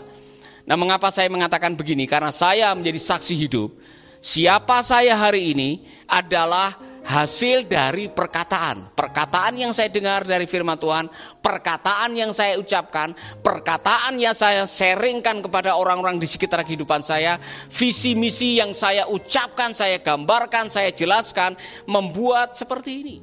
Nah, 0.63 0.79
mengapa 0.79 1.11
saya 1.11 1.27
mengatakan 1.27 1.75
begini? 1.75 2.07
Karena 2.07 2.31
saya 2.31 2.71
menjadi 2.71 2.99
saksi 2.99 3.35
hidup. 3.35 3.75
Siapa 4.23 4.79
saya 4.79 5.19
hari 5.19 5.51
ini 5.51 5.83
adalah 6.07 6.71
hasil 7.03 7.67
dari 7.67 8.07
perkataan. 8.09 8.95
Perkataan 8.95 9.59
yang 9.59 9.75
saya 9.75 9.91
dengar 9.91 10.23
dari 10.23 10.47
firman 10.47 10.79
Tuhan, 10.79 11.11
perkataan 11.43 12.15
yang 12.15 12.31
saya 12.31 12.55
ucapkan, 12.57 13.11
perkataan 13.43 14.17
yang 14.17 14.31
saya 14.33 14.63
sharingkan 14.63 15.43
kepada 15.43 15.75
orang-orang 15.75 16.17
di 16.17 16.25
sekitar 16.25 16.63
kehidupan 16.63 17.03
saya, 17.03 17.37
visi 17.67 18.15
misi 18.15 18.57
yang 18.57 18.71
saya 18.71 19.05
ucapkan, 19.11 19.75
saya 19.75 19.99
gambarkan, 19.99 20.71
saya 20.71 20.89
jelaskan, 20.95 21.59
membuat 21.85 22.55
seperti 22.55 22.91
ini. 23.03 23.17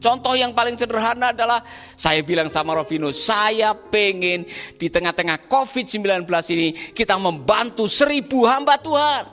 Contoh 0.00 0.32
yang 0.32 0.56
paling 0.56 0.80
sederhana 0.80 1.36
adalah 1.36 1.60
saya 1.92 2.24
bilang 2.24 2.48
sama 2.48 2.72
Rovino, 2.72 3.12
saya 3.12 3.76
pengen 3.76 4.48
di 4.80 4.88
tengah-tengah 4.88 5.44
COVID-19 5.44 6.24
ini 6.56 6.72
kita 6.96 7.20
membantu 7.20 7.84
seribu 7.84 8.48
hamba 8.48 8.80
Tuhan. 8.80 9.24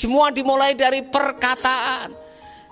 Semua 0.00 0.32
dimulai 0.32 0.72
dari 0.72 1.04
perkataan. 1.04 2.25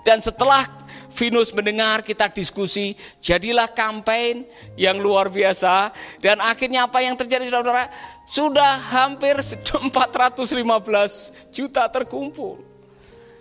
Dan 0.05 0.21
setelah 0.21 0.85
Venus 1.15 1.55
mendengar 1.55 2.03
kita 2.03 2.29
diskusi, 2.29 2.93
jadilah 3.23 3.71
kampanye 3.71 4.45
yang 4.77 5.01
luar 5.01 5.31
biasa. 5.31 5.89
Dan 6.21 6.43
akhirnya 6.43 6.85
apa 6.85 7.01
yang 7.01 7.17
terjadi 7.17 7.49
saudara? 7.49 7.89
Sudah 8.27 8.77
hampir 8.93 9.39
415 9.39 10.45
juta 11.49 11.87
terkumpul. 11.89 12.61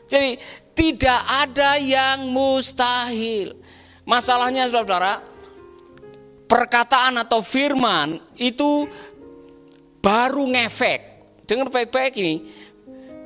Jadi 0.09 0.39
tidak 0.73 1.21
ada 1.45 1.77
yang 1.77 2.31
mustahil. 2.31 3.59
Masalahnya 4.07 4.71
saudara, 4.71 5.19
perkataan 6.47 7.19
atau 7.21 7.43
firman 7.43 8.23
itu 8.39 8.87
baru 9.99 10.47
ngefek. 10.47 11.01
Dengar 11.45 11.69
baik-baik 11.69 12.15
ini. 12.21 12.35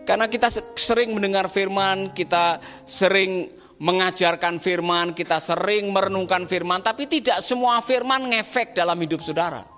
Karena 0.09 0.25
kita 0.25 0.49
sering 0.73 1.13
mendengar 1.13 1.53
firman, 1.53 2.17
kita 2.17 2.65
sering 2.89 3.53
mengajarkan 3.77 4.57
firman, 4.57 5.13
kita 5.13 5.37
sering 5.37 5.93
merenungkan 5.93 6.49
firman, 6.49 6.81
tapi 6.81 7.05
tidak 7.05 7.45
semua 7.45 7.85
firman 7.85 8.33
ngefek 8.33 8.73
dalam 8.73 8.97
hidup 8.97 9.21
saudara. 9.21 9.69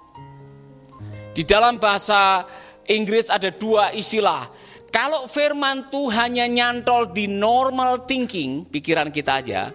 Di 1.34 1.42
dalam 1.42 1.82
bahasa 1.82 2.46
Inggris 2.86 3.26
ada 3.26 3.50
dua 3.50 3.90
istilah 3.90 4.46
kalau 4.94 5.26
firman 5.26 5.90
Tuhan 5.90 6.38
hanya 6.38 6.46
nyantol 6.46 7.10
di 7.10 7.26
normal 7.26 8.06
thinking, 8.06 8.70
pikiran 8.70 9.10
kita 9.10 9.42
aja, 9.42 9.74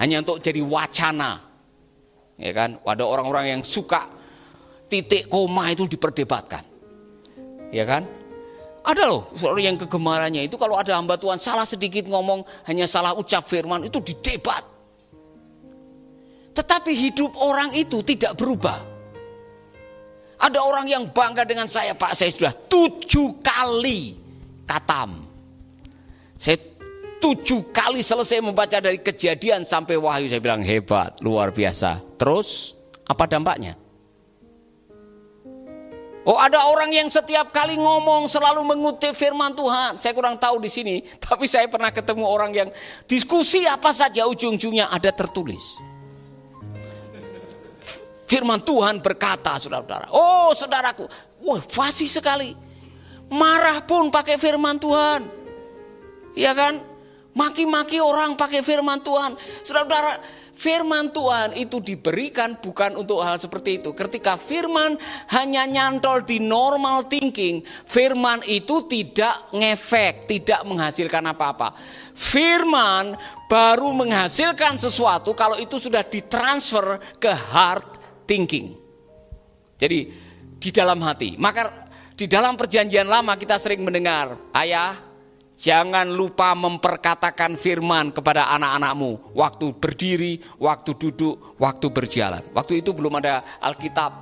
hanya 0.00 0.24
untuk 0.24 0.40
jadi 0.40 0.64
wacana. 0.64 1.44
Ya 2.40 2.52
kan? 2.56 2.80
Ada 2.80 3.04
orang-orang 3.04 3.56
yang 3.56 3.62
suka 3.64 4.08
titik 4.88 5.28
koma 5.28 5.68
itu 5.68 5.84
diperdebatkan. 5.84 6.64
Ya 7.72 7.84
kan? 7.84 8.15
Ada 8.86 9.02
loh 9.10 9.26
seorang 9.34 9.74
yang 9.74 9.78
kegemarannya 9.82 10.46
itu 10.46 10.54
kalau 10.54 10.78
ada 10.78 10.94
hamba 10.94 11.18
Tuhan 11.18 11.42
salah 11.42 11.66
sedikit 11.66 12.06
ngomong 12.06 12.46
hanya 12.70 12.86
salah 12.86 13.18
ucap 13.18 13.42
firman 13.42 13.82
itu 13.82 13.98
didebat. 13.98 14.62
Tetapi 16.54 16.94
hidup 16.94 17.34
orang 17.42 17.74
itu 17.74 18.00
tidak 18.06 18.38
berubah. 18.38 18.78
Ada 20.38 20.62
orang 20.62 20.86
yang 20.86 21.10
bangga 21.10 21.42
dengan 21.42 21.66
saya 21.66 21.98
Pak 21.98 22.14
saya 22.14 22.30
sudah 22.30 22.54
tujuh 22.54 23.42
kali 23.42 24.14
katam. 24.70 25.26
Saya 26.38 26.62
tujuh 27.18 27.74
kali 27.74 28.06
selesai 28.06 28.38
membaca 28.38 28.78
dari 28.78 29.02
kejadian 29.02 29.66
sampai 29.66 29.98
wahyu. 29.98 30.30
Saya 30.30 30.38
bilang 30.38 30.62
hebat, 30.62 31.18
luar 31.26 31.50
biasa. 31.50 31.98
Terus 32.14 32.78
apa 33.02 33.26
dampaknya? 33.26 33.74
Oh 36.26 36.34
ada 36.42 36.58
orang 36.66 36.90
yang 36.90 37.06
setiap 37.06 37.54
kali 37.54 37.78
ngomong 37.78 38.26
selalu 38.26 38.66
mengutip 38.66 39.14
firman 39.14 39.54
Tuhan. 39.54 39.94
Saya 40.02 40.10
kurang 40.10 40.34
tahu 40.34 40.58
di 40.58 40.66
sini, 40.66 40.98
tapi 41.22 41.46
saya 41.46 41.70
pernah 41.70 41.94
ketemu 41.94 42.26
orang 42.26 42.50
yang 42.50 42.68
diskusi 43.06 43.62
apa 43.62 43.94
saja 43.94 44.26
ujung-ujungnya 44.26 44.90
ada 44.90 45.14
tertulis. 45.14 45.78
Firman 48.26 48.58
Tuhan 48.66 48.98
berkata, 48.98 49.54
saudara-saudara. 49.54 50.10
Oh 50.10 50.50
saudaraku, 50.50 51.06
wah 51.46 51.62
fasih 51.62 52.10
sekali. 52.10 52.58
Marah 53.30 53.86
pun 53.86 54.10
pakai 54.10 54.34
firman 54.34 54.82
Tuhan. 54.82 55.30
Ya 56.34 56.50
kan? 56.58 56.82
Maki-maki 57.38 58.02
orang 58.02 58.34
pakai 58.34 58.66
firman 58.66 58.98
Tuhan. 58.98 59.38
Saudara-saudara, 59.62 60.18
firman 60.56 61.12
Tuhan 61.12 61.52
itu 61.52 61.84
diberikan 61.84 62.56
bukan 62.56 62.96
untuk 62.96 63.20
hal 63.20 63.36
seperti 63.36 63.84
itu. 63.84 63.92
Ketika 63.92 64.40
firman 64.40 64.96
hanya 65.36 65.68
nyantol 65.68 66.24
di 66.24 66.40
normal 66.40 67.06
thinking, 67.06 67.60
firman 67.84 68.40
itu 68.48 68.88
tidak 68.88 69.52
ngefek, 69.52 70.24
tidak 70.24 70.64
menghasilkan 70.64 71.28
apa-apa. 71.28 71.76
Firman 72.16 73.12
baru 73.46 73.92
menghasilkan 73.92 74.80
sesuatu 74.80 75.36
kalau 75.36 75.60
itu 75.60 75.76
sudah 75.76 76.02
ditransfer 76.02 76.98
ke 77.20 77.30
hard 77.30 77.86
thinking. 78.24 78.74
Jadi 79.76 80.08
di 80.56 80.70
dalam 80.72 80.98
hati. 81.04 81.36
Maka 81.36 81.86
di 82.16 82.24
dalam 82.24 82.56
perjanjian 82.56 83.04
lama 83.04 83.36
kita 83.36 83.60
sering 83.60 83.84
mendengar, 83.84 84.34
ayah 84.56 85.05
jangan 85.56 86.06
lupa 86.06 86.52
memperkatakan 86.52 87.56
firman 87.56 88.12
kepada 88.12 88.52
anak-anakmu. 88.54 89.32
Waktu 89.32 89.66
berdiri, 89.74 90.38
waktu 90.60 90.94
duduk, 90.94 91.56
waktu 91.58 91.86
berjalan. 91.90 92.44
Waktu 92.52 92.84
itu 92.84 92.92
belum 92.92 93.18
ada 93.18 93.42
Alkitab 93.64 94.12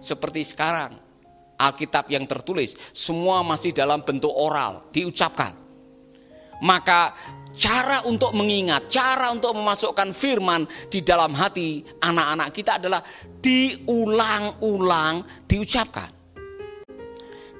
seperti 0.00 0.42
sekarang. 0.48 0.96
Alkitab 1.58 2.06
yang 2.08 2.22
tertulis, 2.24 2.78
semua 2.94 3.42
masih 3.42 3.74
dalam 3.74 4.06
bentuk 4.06 4.30
oral, 4.30 4.86
diucapkan. 4.94 5.50
Maka 6.62 7.14
cara 7.58 8.06
untuk 8.06 8.30
mengingat, 8.34 8.86
cara 8.86 9.34
untuk 9.34 9.58
memasukkan 9.58 10.14
firman 10.14 10.66
di 10.86 11.02
dalam 11.02 11.34
hati 11.34 11.82
anak-anak 11.98 12.48
kita 12.54 12.78
adalah 12.78 13.02
diulang-ulang 13.42 15.26
diucapkan. 15.50 16.17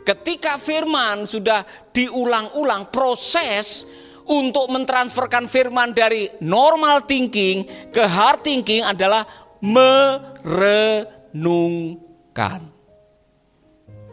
Ketika 0.09 0.57
firman 0.57 1.29
sudah 1.29 1.68
diulang-ulang 1.92 2.88
proses 2.88 3.85
untuk 4.25 4.73
mentransferkan 4.73 5.44
firman 5.44 5.92
dari 5.92 6.33
normal 6.40 7.05
thinking 7.05 7.68
ke 7.92 8.09
hard 8.09 8.40
thinking 8.40 8.81
adalah 8.81 9.29
merenungkan. 9.61 10.81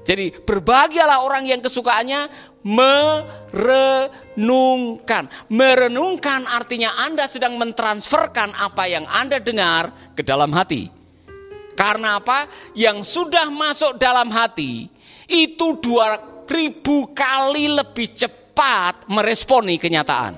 Jadi 0.04 0.36
berbahagialah 0.44 1.24
orang 1.24 1.48
yang 1.48 1.64
kesukaannya 1.64 2.28
merenungkan. 2.68 4.12
Merenungkan 5.48 6.44
artinya 6.44 7.08
Anda 7.08 7.24
sedang 7.24 7.56
mentransferkan 7.56 8.52
apa 8.52 8.84
yang 8.92 9.08
Anda 9.08 9.40
dengar 9.40 10.12
ke 10.12 10.28
dalam 10.28 10.52
hati. 10.52 10.92
Karena 11.80 12.20
apa? 12.20 12.52
Yang 12.76 13.08
sudah 13.16 13.48
masuk 13.48 13.96
dalam 13.96 14.28
hati 14.28 14.95
itu 15.30 15.78
dua 15.82 16.18
ribu 16.46 17.12
kali 17.12 17.70
lebih 17.74 18.14
cepat 18.14 19.10
meresponi 19.10 19.82
kenyataan. 19.82 20.38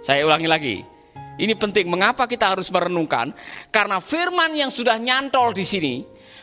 Saya 0.00 0.24
ulangi 0.24 0.48
lagi. 0.48 0.76
Ini 1.40 1.56
penting. 1.56 1.88
Mengapa 1.88 2.28
kita 2.28 2.52
harus 2.52 2.68
merenungkan? 2.68 3.32
Karena 3.72 3.96
firman 3.96 4.52
yang 4.52 4.68
sudah 4.68 5.00
nyantol 5.00 5.56
di 5.56 5.64
sini, 5.64 5.94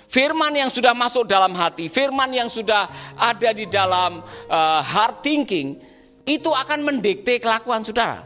firman 0.09 0.49
yang 0.57 0.73
sudah 0.73 0.97
masuk 0.97 1.29
dalam 1.29 1.53
hati, 1.53 1.85
firman 1.85 2.33
yang 2.33 2.49
sudah 2.49 2.89
ada 3.13 3.53
di 3.53 3.69
dalam 3.69 4.25
uh, 4.49 4.81
heart 4.81 5.21
thinking, 5.21 5.77
itu 6.25 6.49
akan 6.49 6.81
mendikte 6.81 7.37
kelakuan 7.37 7.85
saudara. 7.85 8.25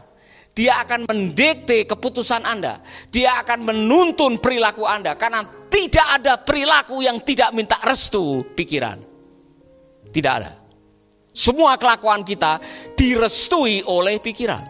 Dia 0.52 0.84
akan 0.84 1.08
mendikte 1.08 1.88
keputusan 1.88 2.44
Anda. 2.44 2.80
Dia 3.08 3.40
akan 3.40 3.68
menuntun 3.68 4.36
perilaku 4.36 4.84
Anda. 4.84 5.16
Karena 5.16 5.44
tidak 5.68 6.20
ada 6.20 6.36
perilaku 6.40 7.00
yang 7.00 7.20
tidak 7.24 7.56
minta 7.56 7.80
restu 7.80 8.44
pikiran. 8.52 9.11
Tidak 10.12 10.32
ada. 10.32 10.52
Semua 11.32 11.80
kelakuan 11.80 12.20
kita 12.22 12.60
direstui 12.92 13.80
oleh 13.88 14.20
pikiran. 14.20 14.68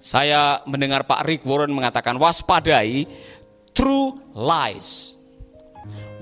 Saya 0.00 0.62
mendengar 0.64 1.04
Pak 1.04 1.26
Rick 1.26 1.42
Warren 1.44 1.74
mengatakan 1.74 2.16
waspadai 2.16 3.04
true 3.74 4.16
lies. 4.32 5.18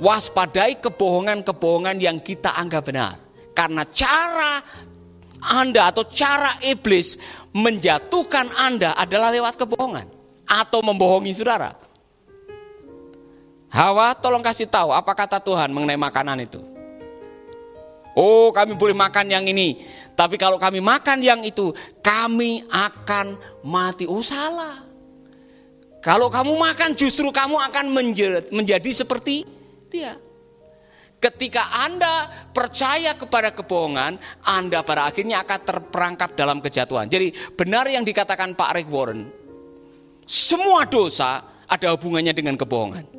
Waspadai 0.00 0.80
kebohongan-kebohongan 0.80 2.00
yang 2.00 2.18
kita 2.24 2.56
anggap 2.56 2.88
benar. 2.88 3.20
Karena 3.52 3.84
cara 3.86 4.62
Anda 5.52 5.92
atau 5.92 6.08
cara 6.08 6.58
iblis 6.64 7.20
menjatuhkan 7.52 8.50
Anda 8.56 8.96
adalah 8.96 9.30
lewat 9.30 9.60
kebohongan 9.60 10.06
atau 10.48 10.80
membohongi 10.80 11.36
saudara. 11.36 11.76
Hawa 13.68 14.16
tolong 14.16 14.40
kasih 14.40 14.64
tahu 14.64 14.96
apa 14.96 15.12
kata 15.12 15.38
Tuhan 15.44 15.68
mengenai 15.70 16.00
makanan 16.00 16.40
itu. 16.40 16.77
Oh 18.18 18.50
kami 18.50 18.74
boleh 18.74 18.98
makan 18.98 19.30
yang 19.30 19.46
ini. 19.46 19.78
Tapi 20.18 20.34
kalau 20.34 20.58
kami 20.58 20.82
makan 20.82 21.22
yang 21.22 21.46
itu, 21.46 21.70
kami 22.02 22.66
akan 22.66 23.38
mati. 23.62 24.10
Oh 24.10 24.18
salah. 24.18 24.82
Kalau 26.02 26.26
kamu 26.26 26.58
makan 26.58 26.98
justru 26.98 27.30
kamu 27.30 27.54
akan 27.70 27.86
menjadi, 28.50 28.90
seperti 28.90 29.46
dia. 29.86 30.18
Ketika 31.18 31.86
Anda 31.86 32.30
percaya 32.54 33.14
kepada 33.18 33.50
kebohongan, 33.50 34.18
Anda 34.46 34.86
pada 34.86 35.10
akhirnya 35.10 35.42
akan 35.42 35.58
terperangkap 35.66 36.38
dalam 36.38 36.62
kejatuhan. 36.62 37.10
Jadi 37.10 37.34
benar 37.58 37.90
yang 37.90 38.06
dikatakan 38.06 38.54
Pak 38.54 38.70
Rick 38.78 38.90
Warren, 38.90 39.26
semua 40.26 40.86
dosa 40.86 41.42
ada 41.66 41.90
hubungannya 41.94 42.30
dengan 42.30 42.54
kebohongan. 42.54 43.17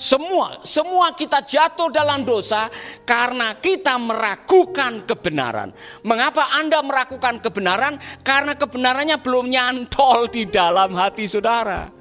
Semua, 0.00 0.64
semua 0.64 1.12
kita 1.12 1.44
jatuh 1.44 1.92
dalam 1.92 2.24
dosa 2.24 2.72
karena 3.04 3.52
kita 3.60 4.00
meragukan 4.00 5.04
kebenaran. 5.04 5.76
Mengapa 6.08 6.56
Anda 6.56 6.80
meragukan 6.80 7.36
kebenaran? 7.36 8.00
Karena 8.24 8.56
kebenarannya 8.56 9.20
belum 9.20 9.52
nyantol 9.52 10.32
di 10.32 10.48
dalam 10.48 10.96
hati 10.96 11.28
saudara. 11.28 11.92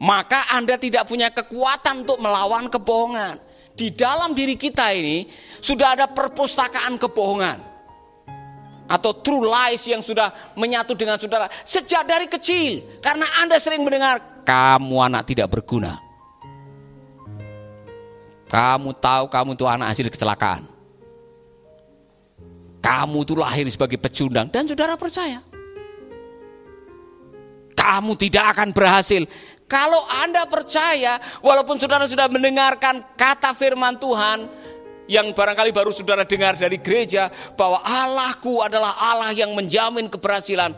Maka 0.00 0.48
Anda 0.56 0.80
tidak 0.80 1.12
punya 1.12 1.28
kekuatan 1.28 2.08
untuk 2.08 2.24
melawan 2.24 2.72
kebohongan. 2.72 3.36
Di 3.76 3.92
dalam 3.92 4.32
diri 4.32 4.56
kita 4.56 4.88
ini 4.96 5.28
sudah 5.60 6.00
ada 6.00 6.08
perpustakaan 6.08 6.96
kebohongan. 6.96 7.60
Atau 8.88 9.20
true 9.20 9.44
lies 9.44 9.84
yang 9.84 10.00
sudah 10.00 10.56
menyatu 10.56 10.96
dengan 10.96 11.20
saudara 11.20 11.52
sejak 11.68 12.00
dari 12.08 12.32
kecil. 12.32 12.96
Karena 13.04 13.28
Anda 13.44 13.60
sering 13.60 13.84
mendengar, 13.84 14.40
kamu 14.48 14.96
anak 15.04 15.28
tidak 15.28 15.52
berguna 15.52 16.09
kamu 18.50 18.90
tahu 18.98 19.30
kamu 19.30 19.54
itu 19.54 19.64
anak 19.70 19.94
hasil 19.94 20.10
kecelakaan. 20.10 20.66
Kamu 22.82 23.22
itu 23.22 23.38
lahir 23.38 23.62
sebagai 23.70 23.94
pecundang 23.94 24.50
dan 24.50 24.66
saudara 24.66 24.98
percaya. 24.98 25.38
Kamu 27.78 28.18
tidak 28.18 28.58
akan 28.58 28.74
berhasil. 28.74 29.22
Kalau 29.70 30.02
Anda 30.18 30.50
percaya, 30.50 31.22
walaupun 31.38 31.78
saudara 31.78 32.10
sudah 32.10 32.26
mendengarkan 32.26 33.06
kata 33.14 33.54
firman 33.54 33.94
Tuhan, 34.02 34.50
yang 35.06 35.30
barangkali 35.30 35.70
baru 35.70 35.94
saudara 35.94 36.26
dengar 36.26 36.58
dari 36.58 36.82
gereja, 36.82 37.30
bahwa 37.54 37.78
Allahku 37.86 38.66
adalah 38.66 38.90
Allah 38.98 39.30
yang 39.30 39.54
menjamin 39.54 40.10
keberhasilan 40.10 40.74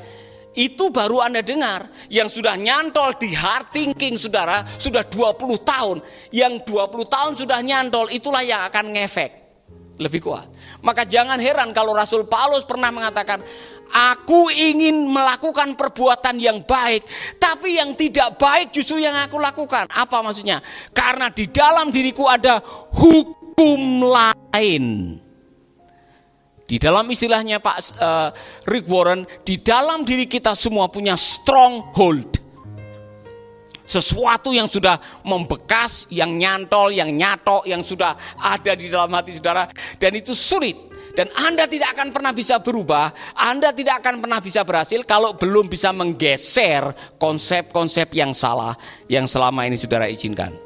itu 0.52 0.92
baru 0.92 1.24
Anda 1.24 1.40
dengar 1.40 1.88
yang 2.12 2.28
sudah 2.28 2.56
nyantol 2.60 3.16
di 3.16 3.32
hard 3.32 3.72
thinking 3.72 4.20
saudara 4.20 4.64
sudah 4.76 5.06
20 5.08 5.40
tahun. 5.64 5.96
Yang 6.28 6.68
20 6.68 7.08
tahun 7.08 7.32
sudah 7.40 7.58
nyantol 7.64 8.12
itulah 8.12 8.44
yang 8.44 8.68
akan 8.68 8.92
ngefek 8.92 9.42
lebih 10.02 10.24
kuat. 10.24 10.50
Maka 10.82 11.06
jangan 11.06 11.38
heran 11.38 11.70
kalau 11.70 11.94
Rasul 11.94 12.26
Paulus 12.26 12.66
pernah 12.66 12.90
mengatakan, 12.90 13.38
"Aku 14.12 14.50
ingin 14.50 15.06
melakukan 15.06 15.78
perbuatan 15.78 16.42
yang 16.42 16.66
baik, 16.66 17.06
tapi 17.38 17.78
yang 17.78 17.94
tidak 17.94 18.34
baik 18.34 18.74
justru 18.74 18.98
yang 18.98 19.14
aku 19.14 19.38
lakukan." 19.38 19.86
Apa 19.88 20.20
maksudnya? 20.20 20.58
Karena 20.90 21.30
di 21.30 21.46
dalam 21.48 21.94
diriku 21.94 22.26
ada 22.26 22.58
hukum 22.98 24.02
lain. 24.02 25.16
Di 26.62 26.80
dalam 26.80 27.04
istilahnya 27.10 27.58
Pak 27.58 27.76
uh, 27.98 28.30
Rick 28.70 28.86
Warren, 28.88 29.26
di 29.44 29.60
dalam 29.60 30.06
diri 30.06 30.24
kita 30.30 30.56
semua 30.56 30.88
punya 30.88 31.18
stronghold. 31.18 32.40
Sesuatu 33.82 34.54
yang 34.56 34.70
sudah 34.70 34.96
membekas, 35.26 36.08
yang 36.08 36.38
nyantol, 36.38 36.94
yang 36.94 37.12
nyatok, 37.12 37.68
yang 37.68 37.84
sudah 37.84 38.16
ada 38.40 38.72
di 38.72 38.88
dalam 38.88 39.12
hati 39.12 39.36
saudara. 39.36 39.68
Dan 40.00 40.16
itu 40.16 40.32
sulit. 40.32 40.92
Dan 41.12 41.28
Anda 41.36 41.68
tidak 41.68 41.92
akan 41.92 42.08
pernah 42.08 42.32
bisa 42.32 42.56
berubah, 42.56 43.36
Anda 43.36 43.76
tidak 43.76 44.00
akan 44.00 44.24
pernah 44.24 44.40
bisa 44.40 44.64
berhasil 44.64 44.96
kalau 45.04 45.36
belum 45.36 45.68
bisa 45.68 45.92
menggeser 45.92 46.88
konsep-konsep 47.20 48.16
yang 48.16 48.32
salah 48.32 48.72
yang 49.12 49.28
selama 49.28 49.68
ini 49.68 49.76
saudara 49.76 50.08
izinkan. 50.08 50.56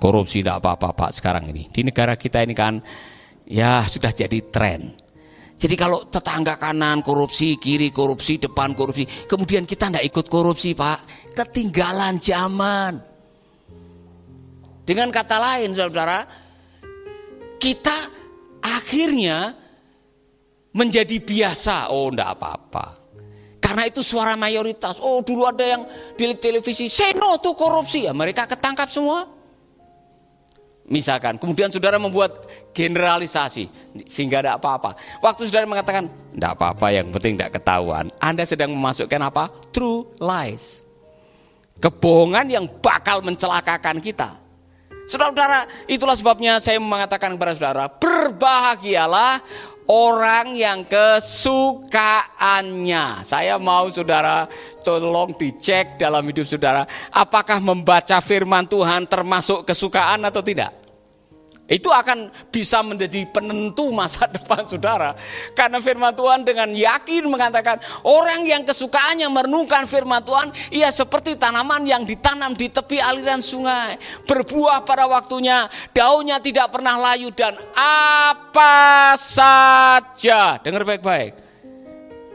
Korupsi 0.00 0.40
tidak 0.40 0.64
apa-apa 0.64 0.96
Pak 0.96 1.10
sekarang 1.12 1.44
ini. 1.52 1.68
Di 1.68 1.84
negara 1.84 2.16
kita 2.16 2.40
ini 2.40 2.56
kan 2.56 2.80
ya 3.46 3.86
sudah 3.86 4.10
jadi 4.12 4.38
tren. 4.50 4.92
Jadi 5.56 5.72
kalau 5.72 6.04
tetangga 6.04 6.60
kanan 6.60 7.00
korupsi, 7.00 7.56
kiri 7.56 7.88
korupsi, 7.88 8.36
depan 8.36 8.76
korupsi, 8.76 9.08
kemudian 9.24 9.64
kita 9.64 9.88
tidak 9.88 10.04
ikut 10.04 10.26
korupsi 10.28 10.76
pak, 10.76 11.32
ketinggalan 11.32 12.20
zaman. 12.20 13.00
Dengan 14.84 15.08
kata 15.08 15.36
lain 15.40 15.72
saudara, 15.72 16.28
kita 17.56 17.96
akhirnya 18.60 19.56
menjadi 20.76 21.16
biasa. 21.24 21.88
Oh 21.88 22.12
tidak 22.12 22.36
apa-apa. 22.36 22.86
Karena 23.56 23.82
itu 23.88 24.04
suara 24.04 24.36
mayoritas. 24.36 25.00
Oh 25.00 25.24
dulu 25.24 25.48
ada 25.48 25.64
yang 25.64 25.82
di 26.14 26.36
televisi, 26.36 26.86
say 26.92 27.16
no 27.16 27.40
to 27.40 27.56
korupsi. 27.56 28.06
Ya, 28.06 28.12
mereka 28.12 28.44
ketangkap 28.44 28.92
semua. 28.92 29.26
Misalkan, 30.86 31.34
kemudian 31.34 31.66
saudara 31.66 31.98
membuat 31.98 32.46
generalisasi 32.76 33.72
sehingga 34.04 34.44
ada 34.44 34.60
apa-apa. 34.60 34.92
Waktu 35.24 35.48
saudara 35.48 35.64
mengatakan, 35.64 36.12
tidak 36.12 36.60
apa-apa 36.60 36.92
yang 36.92 37.08
penting 37.08 37.40
tidak 37.40 37.56
ketahuan. 37.56 38.12
Anda 38.20 38.44
sedang 38.44 38.76
memasukkan 38.76 39.20
apa? 39.24 39.48
True 39.72 40.12
lies. 40.20 40.84
Kebohongan 41.80 42.52
yang 42.52 42.68
bakal 42.84 43.24
mencelakakan 43.24 44.04
kita. 44.04 44.36
Saudara-saudara, 45.08 45.64
itulah 45.88 46.18
sebabnya 46.18 46.60
saya 46.60 46.76
mengatakan 46.82 47.32
kepada 47.38 47.54
saudara, 47.56 47.88
berbahagialah 47.88 49.40
orang 49.88 50.52
yang 50.58 50.82
kesukaannya. 50.84 51.94
Saya 53.22 53.56
mau 53.56 53.86
saudara 53.88 54.50
tolong 54.82 55.32
dicek 55.38 55.96
dalam 55.96 56.26
hidup 56.26 56.44
saudara, 56.44 56.84
apakah 57.14 57.62
membaca 57.62 58.18
firman 58.20 58.66
Tuhan 58.66 59.06
termasuk 59.06 59.64
kesukaan 59.64 60.26
atau 60.26 60.42
tidak? 60.42 60.85
Itu 61.66 61.90
akan 61.90 62.30
bisa 62.54 62.78
menjadi 62.86 63.26
penentu 63.26 63.90
masa 63.90 64.30
depan 64.38 64.62
saudara. 64.70 65.18
Karena 65.50 65.82
firman 65.82 66.14
Tuhan 66.14 66.46
dengan 66.46 66.70
yakin 66.70 67.26
mengatakan 67.26 67.82
orang 68.06 68.46
yang 68.46 68.62
kesukaannya 68.62 69.26
merenungkan 69.26 69.82
firman 69.90 70.22
Tuhan, 70.22 70.54
ia 70.70 70.94
seperti 70.94 71.34
tanaman 71.34 71.82
yang 71.82 72.06
ditanam 72.06 72.54
di 72.54 72.70
tepi 72.70 73.02
aliran 73.02 73.42
sungai. 73.42 73.98
Berbuah 74.30 74.86
pada 74.86 75.10
waktunya, 75.10 75.66
daunnya 75.90 76.38
tidak 76.38 76.70
pernah 76.70 76.94
layu 77.02 77.34
dan 77.34 77.58
apa 77.74 79.18
saja. 79.18 80.62
Dengar 80.62 80.86
baik-baik. 80.86 81.34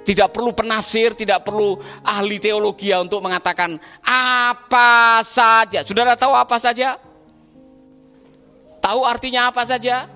Tidak 0.02 0.28
perlu 0.34 0.52
penafsir, 0.52 1.14
tidak 1.16 1.46
perlu 1.46 1.78
ahli 2.04 2.42
teologi 2.42 2.92
untuk 2.92 3.24
mengatakan 3.24 3.80
apa 4.04 5.22
saja. 5.24 5.86
Saudara 5.88 6.20
tahu 6.20 6.36
apa 6.36 6.58
saja? 6.58 7.11
Tahu 8.82 9.06
artinya 9.06 9.48
apa 9.54 9.62
saja? 9.64 10.10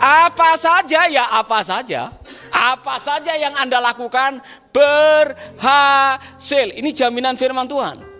Apa 0.00 0.58
saja 0.58 1.06
ya 1.06 1.24
apa 1.30 1.62
saja. 1.62 2.10
Apa 2.50 2.98
saja 2.98 3.38
yang 3.38 3.54
Anda 3.54 3.78
lakukan 3.78 4.42
berhasil. 4.74 6.66
Ini 6.74 6.90
jaminan 6.90 7.38
firman 7.38 7.70
Tuhan. 7.70 8.10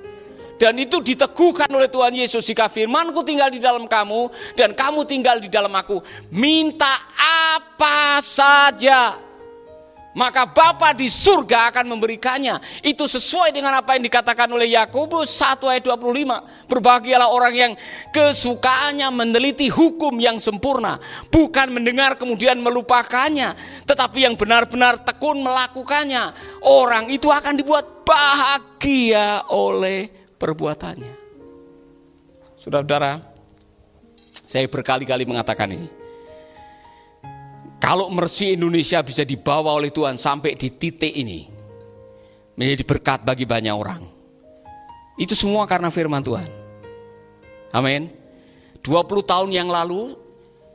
Dan 0.60 0.76
itu 0.76 1.00
diteguhkan 1.00 1.72
oleh 1.72 1.88
Tuhan 1.88 2.12
Yesus. 2.12 2.44
Jika 2.44 2.68
firmanku 2.68 3.24
tinggal 3.24 3.48
di 3.48 3.58
dalam 3.58 3.88
kamu 3.88 4.28
dan 4.54 4.76
kamu 4.76 5.08
tinggal 5.08 5.40
di 5.40 5.48
dalam 5.48 5.72
aku. 5.72 6.04
Minta 6.36 7.00
apa 7.16 8.20
saja 8.20 9.29
maka 10.14 10.46
Bapa 10.48 10.90
di 10.90 11.06
surga 11.06 11.70
akan 11.70 11.86
memberikannya. 11.94 12.58
Itu 12.82 13.06
sesuai 13.06 13.54
dengan 13.54 13.78
apa 13.78 13.94
yang 13.94 14.02
dikatakan 14.06 14.50
oleh 14.50 14.74
Yakobus 14.74 15.30
1 15.38 15.70
ayat 15.70 15.84
25. 15.86 16.66
Berbahagialah 16.66 17.30
orang 17.30 17.54
yang 17.54 17.72
kesukaannya 18.10 19.06
meneliti 19.14 19.70
hukum 19.70 20.18
yang 20.18 20.42
sempurna, 20.42 20.98
bukan 21.30 21.70
mendengar 21.70 22.18
kemudian 22.18 22.58
melupakannya, 22.58 23.54
tetapi 23.86 24.26
yang 24.26 24.34
benar-benar 24.34 24.98
tekun 25.06 25.38
melakukannya. 25.38 26.34
Orang 26.66 27.08
itu 27.08 27.30
akan 27.30 27.54
dibuat 27.54 28.02
bahagia 28.02 29.46
oleh 29.46 30.10
perbuatannya. 30.34 31.14
Saudara-saudara, 32.58 33.22
saya 34.34 34.66
berkali-kali 34.68 35.24
mengatakan 35.24 35.70
ini. 35.72 35.99
Kalau 37.80 38.12
mersi 38.12 38.52
Indonesia 38.52 39.00
bisa 39.00 39.24
dibawa 39.24 39.72
oleh 39.72 39.88
Tuhan 39.88 40.20
sampai 40.20 40.52
di 40.52 40.68
titik 40.68 41.16
ini, 41.16 41.48
menjadi 42.54 42.84
berkat 42.84 43.20
bagi 43.24 43.48
banyak 43.48 43.72
orang. 43.72 44.04
Itu 45.16 45.32
semua 45.32 45.64
karena 45.64 45.88
firman 45.88 46.20
Tuhan. 46.20 46.44
Amin. 47.72 48.12
20 48.84 48.84
tahun 49.24 49.48
yang 49.48 49.72
lalu 49.72 50.12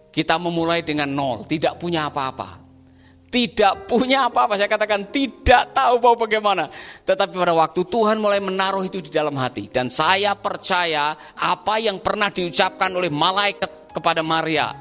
kita 0.10 0.42
memulai 0.42 0.82
dengan 0.82 1.10
nol, 1.10 1.46
tidak 1.46 1.78
punya 1.78 2.10
apa-apa. 2.10 2.66
tidak 3.36 3.92
punya 3.92 4.32
apa-apa. 4.32 4.56
Saya 4.56 4.72
katakan 4.72 5.12
tidak 5.12 5.76
tahu 5.76 6.00
mau 6.00 6.16
bagaimana. 6.16 6.72
Tetapi 7.04 7.36
pada 7.36 7.52
waktu 7.52 7.84
Tuhan 7.84 8.16
mulai 8.16 8.40
menaruh 8.40 8.88
itu 8.88 9.04
di 9.04 9.12
dalam 9.12 9.36
hati. 9.36 9.68
Dan 9.68 9.92
saya 9.92 10.40
percaya 10.40 11.36
apa 11.36 11.76
yang 11.84 12.00
pernah 12.00 12.32
diucapkan 12.32 12.88
oleh 12.96 13.12
malaikat 13.12 13.92
kepada 13.92 14.24
Maria. 14.24 14.72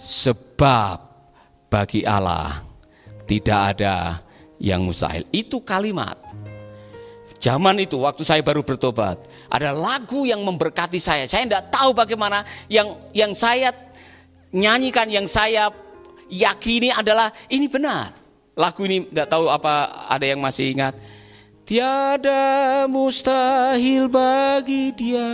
Sebab 0.00 1.09
bagi 1.70 2.02
Allah 2.02 2.66
tidak 3.24 3.78
ada 3.78 4.18
yang 4.58 4.82
mustahil. 4.82 5.22
Itu 5.30 5.62
kalimat. 5.62 6.18
Zaman 7.40 7.80
itu 7.80 7.96
waktu 7.96 8.20
saya 8.20 8.44
baru 8.44 8.60
bertobat. 8.60 9.16
Ada 9.48 9.72
lagu 9.72 10.28
yang 10.28 10.44
memberkati 10.44 11.00
saya. 11.00 11.24
Saya 11.24 11.48
tidak 11.48 11.72
tahu 11.72 11.96
bagaimana 11.96 12.44
yang 12.68 13.00
yang 13.16 13.32
saya 13.32 13.72
nyanyikan, 14.52 15.08
yang 15.08 15.24
saya 15.24 15.72
yakini 16.28 16.92
adalah 16.92 17.32
ini 17.48 17.64
benar. 17.64 18.12
Lagu 18.58 18.84
ini 18.84 19.08
tidak 19.08 19.32
tahu 19.32 19.48
apa 19.48 20.04
ada 20.12 20.26
yang 20.28 20.42
masih 20.42 20.76
ingat. 20.76 20.92
Tiada 21.64 22.84
mustahil 22.90 24.10
bagi 24.10 24.92
dia. 24.92 25.32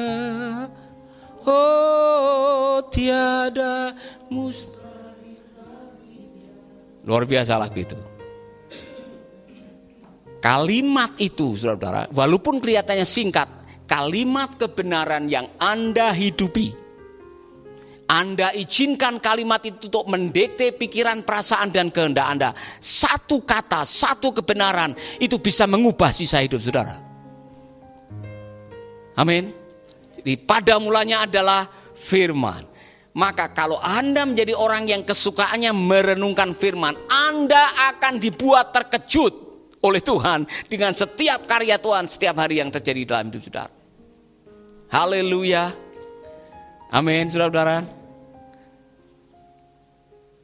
Oh, 1.43 2.79
tiada 2.87 3.97
mustahil. 4.31 4.76
Luar 7.07 7.25
biasa 7.25 7.55
lagu 7.57 7.79
itu. 7.79 7.97
Kalimat 10.43 11.15
itu, 11.19 11.55
saudara, 11.57 12.07
walaupun 12.13 12.59
kelihatannya 12.59 13.07
singkat, 13.07 13.49
kalimat 13.87 14.55
kebenaran 14.59 15.31
yang 15.31 15.47
Anda 15.59 16.13
hidupi 16.13 16.87
anda 18.07 18.55
izinkan 18.55 19.19
kalimat 19.19 19.59
itu 19.67 19.91
untuk 19.91 20.07
mendekte 20.07 20.71
pikiran, 20.79 21.27
perasaan, 21.27 21.75
dan 21.75 21.91
kehendak 21.91 22.27
Anda. 22.27 22.51
Satu 22.79 23.43
kata, 23.43 23.83
satu 23.83 24.31
kebenaran 24.31 24.95
itu 25.19 25.43
bisa 25.43 25.67
mengubah 25.67 26.15
sisa 26.15 26.39
hidup 26.39 26.63
saudara. 26.63 27.03
Amin. 29.19 29.51
Jadi 30.15 30.39
pada 30.39 30.79
mulanya 30.79 31.27
adalah 31.27 31.67
firman. 31.99 32.63
Maka 33.17 33.49
kalau 33.57 33.81
Anda 33.81 34.29
menjadi 34.29 34.53
orang 34.53 34.85
yang 34.93 35.01
kesukaannya 35.01 35.73
merenungkan 35.73 36.53
firman, 36.53 36.93
Anda 37.09 37.73
akan 37.97 38.21
dibuat 38.21 38.77
terkejut 38.77 39.33
oleh 39.81 40.05
Tuhan 40.05 40.45
dengan 40.69 40.93
setiap 40.93 41.49
karya 41.49 41.81
Tuhan 41.81 42.05
setiap 42.05 42.37
hari 42.37 42.61
yang 42.61 42.69
terjadi 42.69 43.09
dalam 43.09 43.33
hidup 43.33 43.41
saudara. 43.49 43.73
Haleluya. 44.93 45.73
Amin, 46.93 47.25
saudara-saudara. 47.33 47.89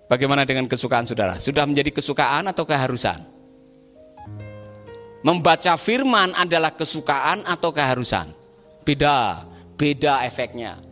Bagaimana 0.09 0.49
dengan 0.49 0.65
kesukaan 0.65 1.05
saudara? 1.05 1.37
Sudah 1.37 1.69
menjadi 1.69 1.93
kesukaan 1.93 2.49
atau 2.49 2.65
keharusan? 2.65 3.21
Membaca 5.21 5.77
firman 5.77 6.33
adalah 6.33 6.73
kesukaan 6.73 7.45
atau 7.45 7.69
keharusan? 7.69 8.33
Beda, 8.81 9.45
beda 9.77 10.25
efeknya. 10.25 10.92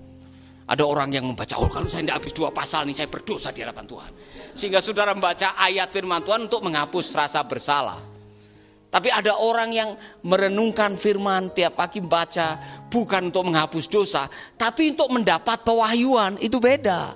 Ada 0.71 0.87
orang 0.87 1.11
yang 1.11 1.27
membaca, 1.27 1.59
oh 1.59 1.67
kalau 1.67 1.91
saya 1.91 2.07
tidak 2.07 2.23
habis 2.23 2.31
dua 2.31 2.55
pasal 2.55 2.87
nih 2.87 2.95
saya 2.95 3.11
berdosa 3.11 3.51
di 3.51 3.67
hadapan 3.67 3.91
Tuhan. 3.91 4.11
Sehingga 4.55 4.79
saudara 4.79 5.11
membaca 5.11 5.59
ayat 5.59 5.91
firman 5.91 6.23
Tuhan 6.23 6.47
untuk 6.47 6.63
menghapus 6.63 7.11
rasa 7.11 7.43
bersalah. 7.43 7.99
Tapi 8.91 9.07
ada 9.11 9.39
orang 9.39 9.71
yang 9.71 9.91
merenungkan 10.27 10.95
firman 10.99 11.55
tiap 11.55 11.79
pagi 11.79 12.03
membaca 12.03 12.59
bukan 12.91 13.31
untuk 13.31 13.51
menghapus 13.51 13.87
dosa, 13.87 14.27
tapi 14.59 14.95
untuk 14.95 15.11
mendapat 15.11 15.63
pewahyuan, 15.63 16.39
itu 16.43 16.59
beda. 16.59 17.15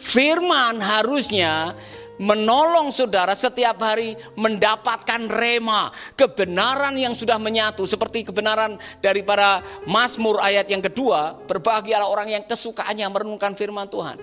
Firman 0.00 0.80
harusnya 0.80 1.72
menolong 2.18 2.90
saudara 2.90 3.32
setiap 3.32 3.78
hari 3.78 4.18
mendapatkan 4.34 5.30
rema, 5.30 5.90
kebenaran 6.18 6.98
yang 6.98 7.14
sudah 7.14 7.38
menyatu 7.38 7.86
seperti 7.86 8.26
kebenaran 8.26 8.76
daripada 8.98 9.62
Mazmur 9.86 10.42
ayat 10.42 10.66
yang 10.68 10.82
kedua, 10.82 11.38
berbahagialah 11.46 12.06
orang 12.10 12.28
yang 12.34 12.44
kesukaannya 12.44 13.06
merenungkan 13.08 13.54
firman 13.54 13.86
Tuhan. 13.86 14.18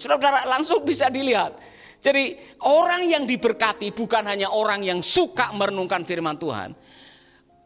Saudara-saudara 0.00 0.48
langsung 0.50 0.82
bisa 0.82 1.06
dilihat. 1.12 1.54
Jadi 2.02 2.34
orang 2.66 3.06
yang 3.06 3.22
diberkati 3.22 3.94
bukan 3.94 4.26
hanya 4.26 4.50
orang 4.50 4.82
yang 4.82 4.98
suka 4.98 5.54
merenungkan 5.54 6.02
firman 6.02 6.34
Tuhan. 6.34 6.74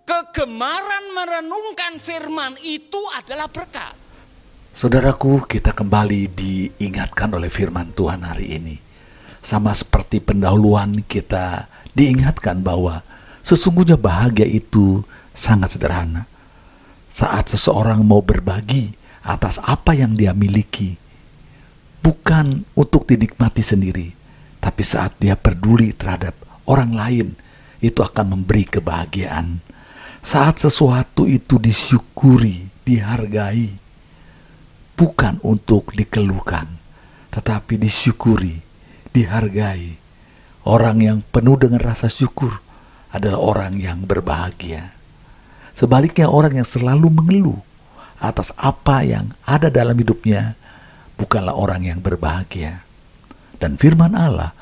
Kegemaran 0.05 1.05
merenungkan 1.17 1.97
firman 1.97 2.61
itu 2.61 3.01
adalah 3.17 3.49
berkat. 3.49 3.97
Saudaraku, 4.77 5.49
kita 5.49 5.73
kembali 5.73 6.29
diingatkan 6.37 7.33
oleh 7.33 7.49
firman 7.49 7.97
Tuhan 7.97 8.21
hari 8.21 8.61
ini. 8.61 8.86
Sama 9.47 9.71
seperti 9.79 10.19
pendahuluan 10.19 11.07
kita 11.07 11.71
diingatkan 11.95 12.67
bahwa 12.67 13.07
sesungguhnya 13.47 13.95
bahagia 13.95 14.43
itu 14.43 15.07
sangat 15.31 15.79
sederhana. 15.79 16.27
Saat 17.07 17.55
seseorang 17.55 18.03
mau 18.03 18.19
berbagi 18.27 18.91
atas 19.23 19.63
apa 19.63 19.95
yang 19.95 20.19
dia 20.19 20.35
miliki, 20.35 20.99
bukan 22.03 22.67
untuk 22.75 23.07
dinikmati 23.07 23.63
sendiri, 23.63 24.11
tapi 24.59 24.83
saat 24.83 25.15
dia 25.23 25.39
peduli 25.39 25.95
terhadap 25.95 26.35
orang 26.67 26.99
lain, 26.99 27.29
itu 27.79 28.03
akan 28.03 28.35
memberi 28.35 28.67
kebahagiaan. 28.67 29.63
Saat 30.27 30.67
sesuatu 30.67 31.23
itu 31.23 31.63
disyukuri, 31.63 32.67
dihargai, 32.83 33.79
bukan 34.99 35.39
untuk 35.47 35.95
dikeluhkan, 35.95 36.67
tetapi 37.31 37.79
disyukuri, 37.79 38.66
dihargai. 39.17 39.97
Orang 40.69 41.01
yang 41.01 41.25
penuh 41.33 41.57
dengan 41.57 41.81
rasa 41.81 42.13
syukur 42.13 42.61
adalah 43.09 43.41
orang 43.41 43.81
yang 43.81 44.05
berbahagia. 44.05 44.93
Sebaliknya 45.73 46.29
orang 46.29 46.61
yang 46.61 46.69
selalu 46.69 47.09
mengeluh 47.09 47.61
atas 48.21 48.53
apa 48.61 49.01
yang 49.01 49.33
ada 49.49 49.73
dalam 49.73 49.97
hidupnya 49.97 50.53
bukanlah 51.17 51.57
orang 51.57 51.89
yang 51.89 52.01
berbahagia. 52.05 52.85
Dan 53.57 53.81
firman 53.81 54.13
Allah 54.13 54.53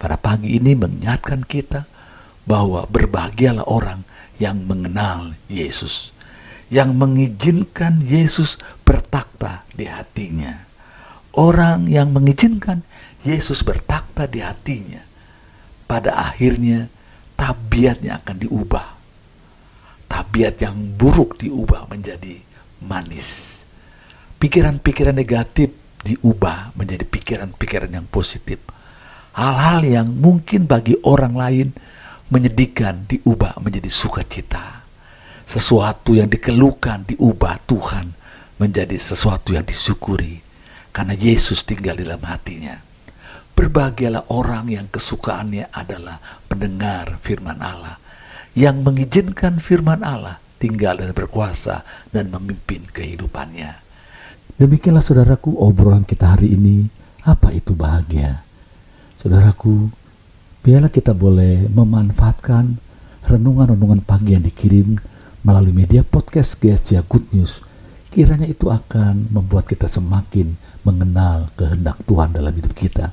pada 0.00 0.16
pagi 0.16 0.56
ini 0.56 0.72
mengingatkan 0.72 1.44
kita 1.44 1.84
bahwa 2.48 2.88
berbahagialah 2.88 3.68
orang 3.68 4.08
yang 4.40 4.64
mengenal 4.64 5.36
Yesus 5.52 6.16
yang 6.68 6.96
mengizinkan 6.96 8.04
Yesus 8.04 8.60
bertakhta 8.84 9.64
di 9.72 9.88
hatinya. 9.88 10.68
Orang 11.32 11.88
yang 11.88 12.12
mengizinkan 12.12 12.84
Yesus 13.26 13.66
bertakhta 13.66 14.30
di 14.30 14.42
hatinya, 14.42 15.02
pada 15.88 16.30
akhirnya 16.30 16.86
tabiatnya 17.34 18.22
akan 18.22 18.36
diubah. 18.46 18.86
Tabiat 20.08 20.54
yang 20.64 20.96
buruk 20.96 21.36
diubah 21.38 21.90
menjadi 21.90 22.40
manis. 22.82 23.62
Pikiran-pikiran 24.38 25.14
negatif 25.14 25.74
diubah 26.06 26.72
menjadi 26.78 27.04
pikiran-pikiran 27.04 27.90
yang 27.90 28.06
positif. 28.08 28.62
Hal-hal 29.34 29.84
yang 29.84 30.08
mungkin 30.08 30.64
bagi 30.64 30.98
orang 31.04 31.34
lain 31.34 31.68
menyedihkan 32.30 33.06
diubah 33.10 33.58
menjadi 33.60 33.90
sukacita 33.90 34.78
sesuatu 35.48 36.12
yang 36.12 36.28
dikeluhkan 36.28 37.08
diubah 37.08 37.64
Tuhan 37.64 38.12
menjadi 38.60 39.00
sesuatu 39.00 39.56
yang 39.56 39.64
disyukuri 39.64 40.44
karena 40.92 41.16
Yesus 41.16 41.64
tinggal 41.64 41.96
di 41.96 42.04
dalam 42.04 42.20
hatinya. 42.28 42.76
Berbahagialah 43.58 44.30
orang 44.30 44.70
yang 44.70 44.86
kesukaannya 44.86 45.74
adalah 45.74 46.22
pendengar 46.46 47.18
firman 47.26 47.58
Allah 47.58 47.98
yang 48.54 48.86
mengizinkan 48.86 49.58
firman 49.58 50.06
Allah 50.06 50.38
tinggal 50.62 50.94
dan 50.94 51.10
berkuasa 51.10 51.82
dan 52.14 52.30
memimpin 52.30 52.86
kehidupannya. 52.86 53.82
Demikianlah 54.62 55.02
saudaraku 55.02 55.58
obrolan 55.58 56.06
kita 56.06 56.38
hari 56.38 56.54
ini, 56.54 56.86
apa 57.26 57.50
itu 57.50 57.74
bahagia? 57.74 58.46
Saudaraku, 59.18 59.90
biarlah 60.62 60.94
kita 60.94 61.10
boleh 61.10 61.66
memanfaatkan 61.66 62.78
renungan-renungan 63.26 64.06
pagi 64.06 64.38
yang 64.38 64.46
dikirim 64.46 65.02
melalui 65.42 65.74
media 65.74 66.06
podcast 66.06 66.62
GSJ 66.62 67.02
Good 67.10 67.34
News, 67.34 67.66
kiranya 68.14 68.46
itu 68.46 68.70
akan 68.70 69.34
membuat 69.34 69.66
kita 69.66 69.90
semakin 69.90 70.54
mengenal 70.86 71.50
kehendak 71.58 71.98
Tuhan 72.06 72.30
dalam 72.30 72.54
hidup 72.54 72.70
kita, 72.78 73.10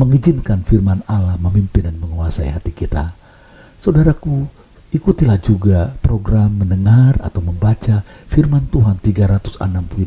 mengizinkan 0.00 0.64
firman 0.64 1.04
Allah 1.04 1.36
memimpin 1.36 1.84
dan 1.84 2.00
menguasai 2.00 2.48
hati 2.48 2.72
kita. 2.72 3.12
Saudaraku, 3.76 4.48
ikutilah 4.96 5.36
juga 5.36 5.92
program 6.00 6.64
mendengar 6.64 7.20
atau 7.20 7.44
membaca 7.44 8.00
firman 8.32 8.64
Tuhan 8.72 8.96
365 8.96 9.60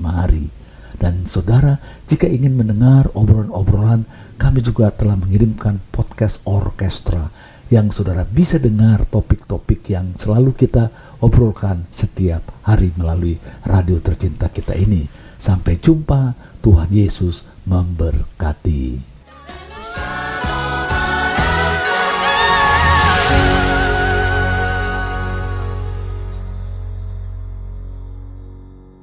hari. 0.10 0.50
Dan 0.98 1.30
saudara, 1.30 1.78
jika 2.10 2.26
ingin 2.26 2.58
mendengar 2.58 3.14
obrolan-obrolan, 3.14 4.10
kami 4.42 4.66
juga 4.66 4.90
telah 4.90 5.14
mengirimkan 5.14 5.78
podcast 5.94 6.42
orkestra 6.50 7.30
yang 7.74 7.90
saudara 7.90 8.22
bisa 8.26 8.62
dengar 8.62 9.06
topik-topik 9.10 9.90
yang 9.90 10.14
selalu 10.14 10.54
kita 10.54 10.94
obrolkan 11.22 11.90
setiap 11.90 12.46
hari 12.62 12.94
melalui 12.94 13.42
radio 13.66 13.98
tercinta 13.98 14.50
kita 14.50 14.78
ini. 14.78 15.10
Sampai 15.42 15.82
jumpa, 15.82 16.38
Tuhan 16.62 16.94
Yesus 16.94 17.44
memberkati. 17.66 19.13
shine. 19.96 20.33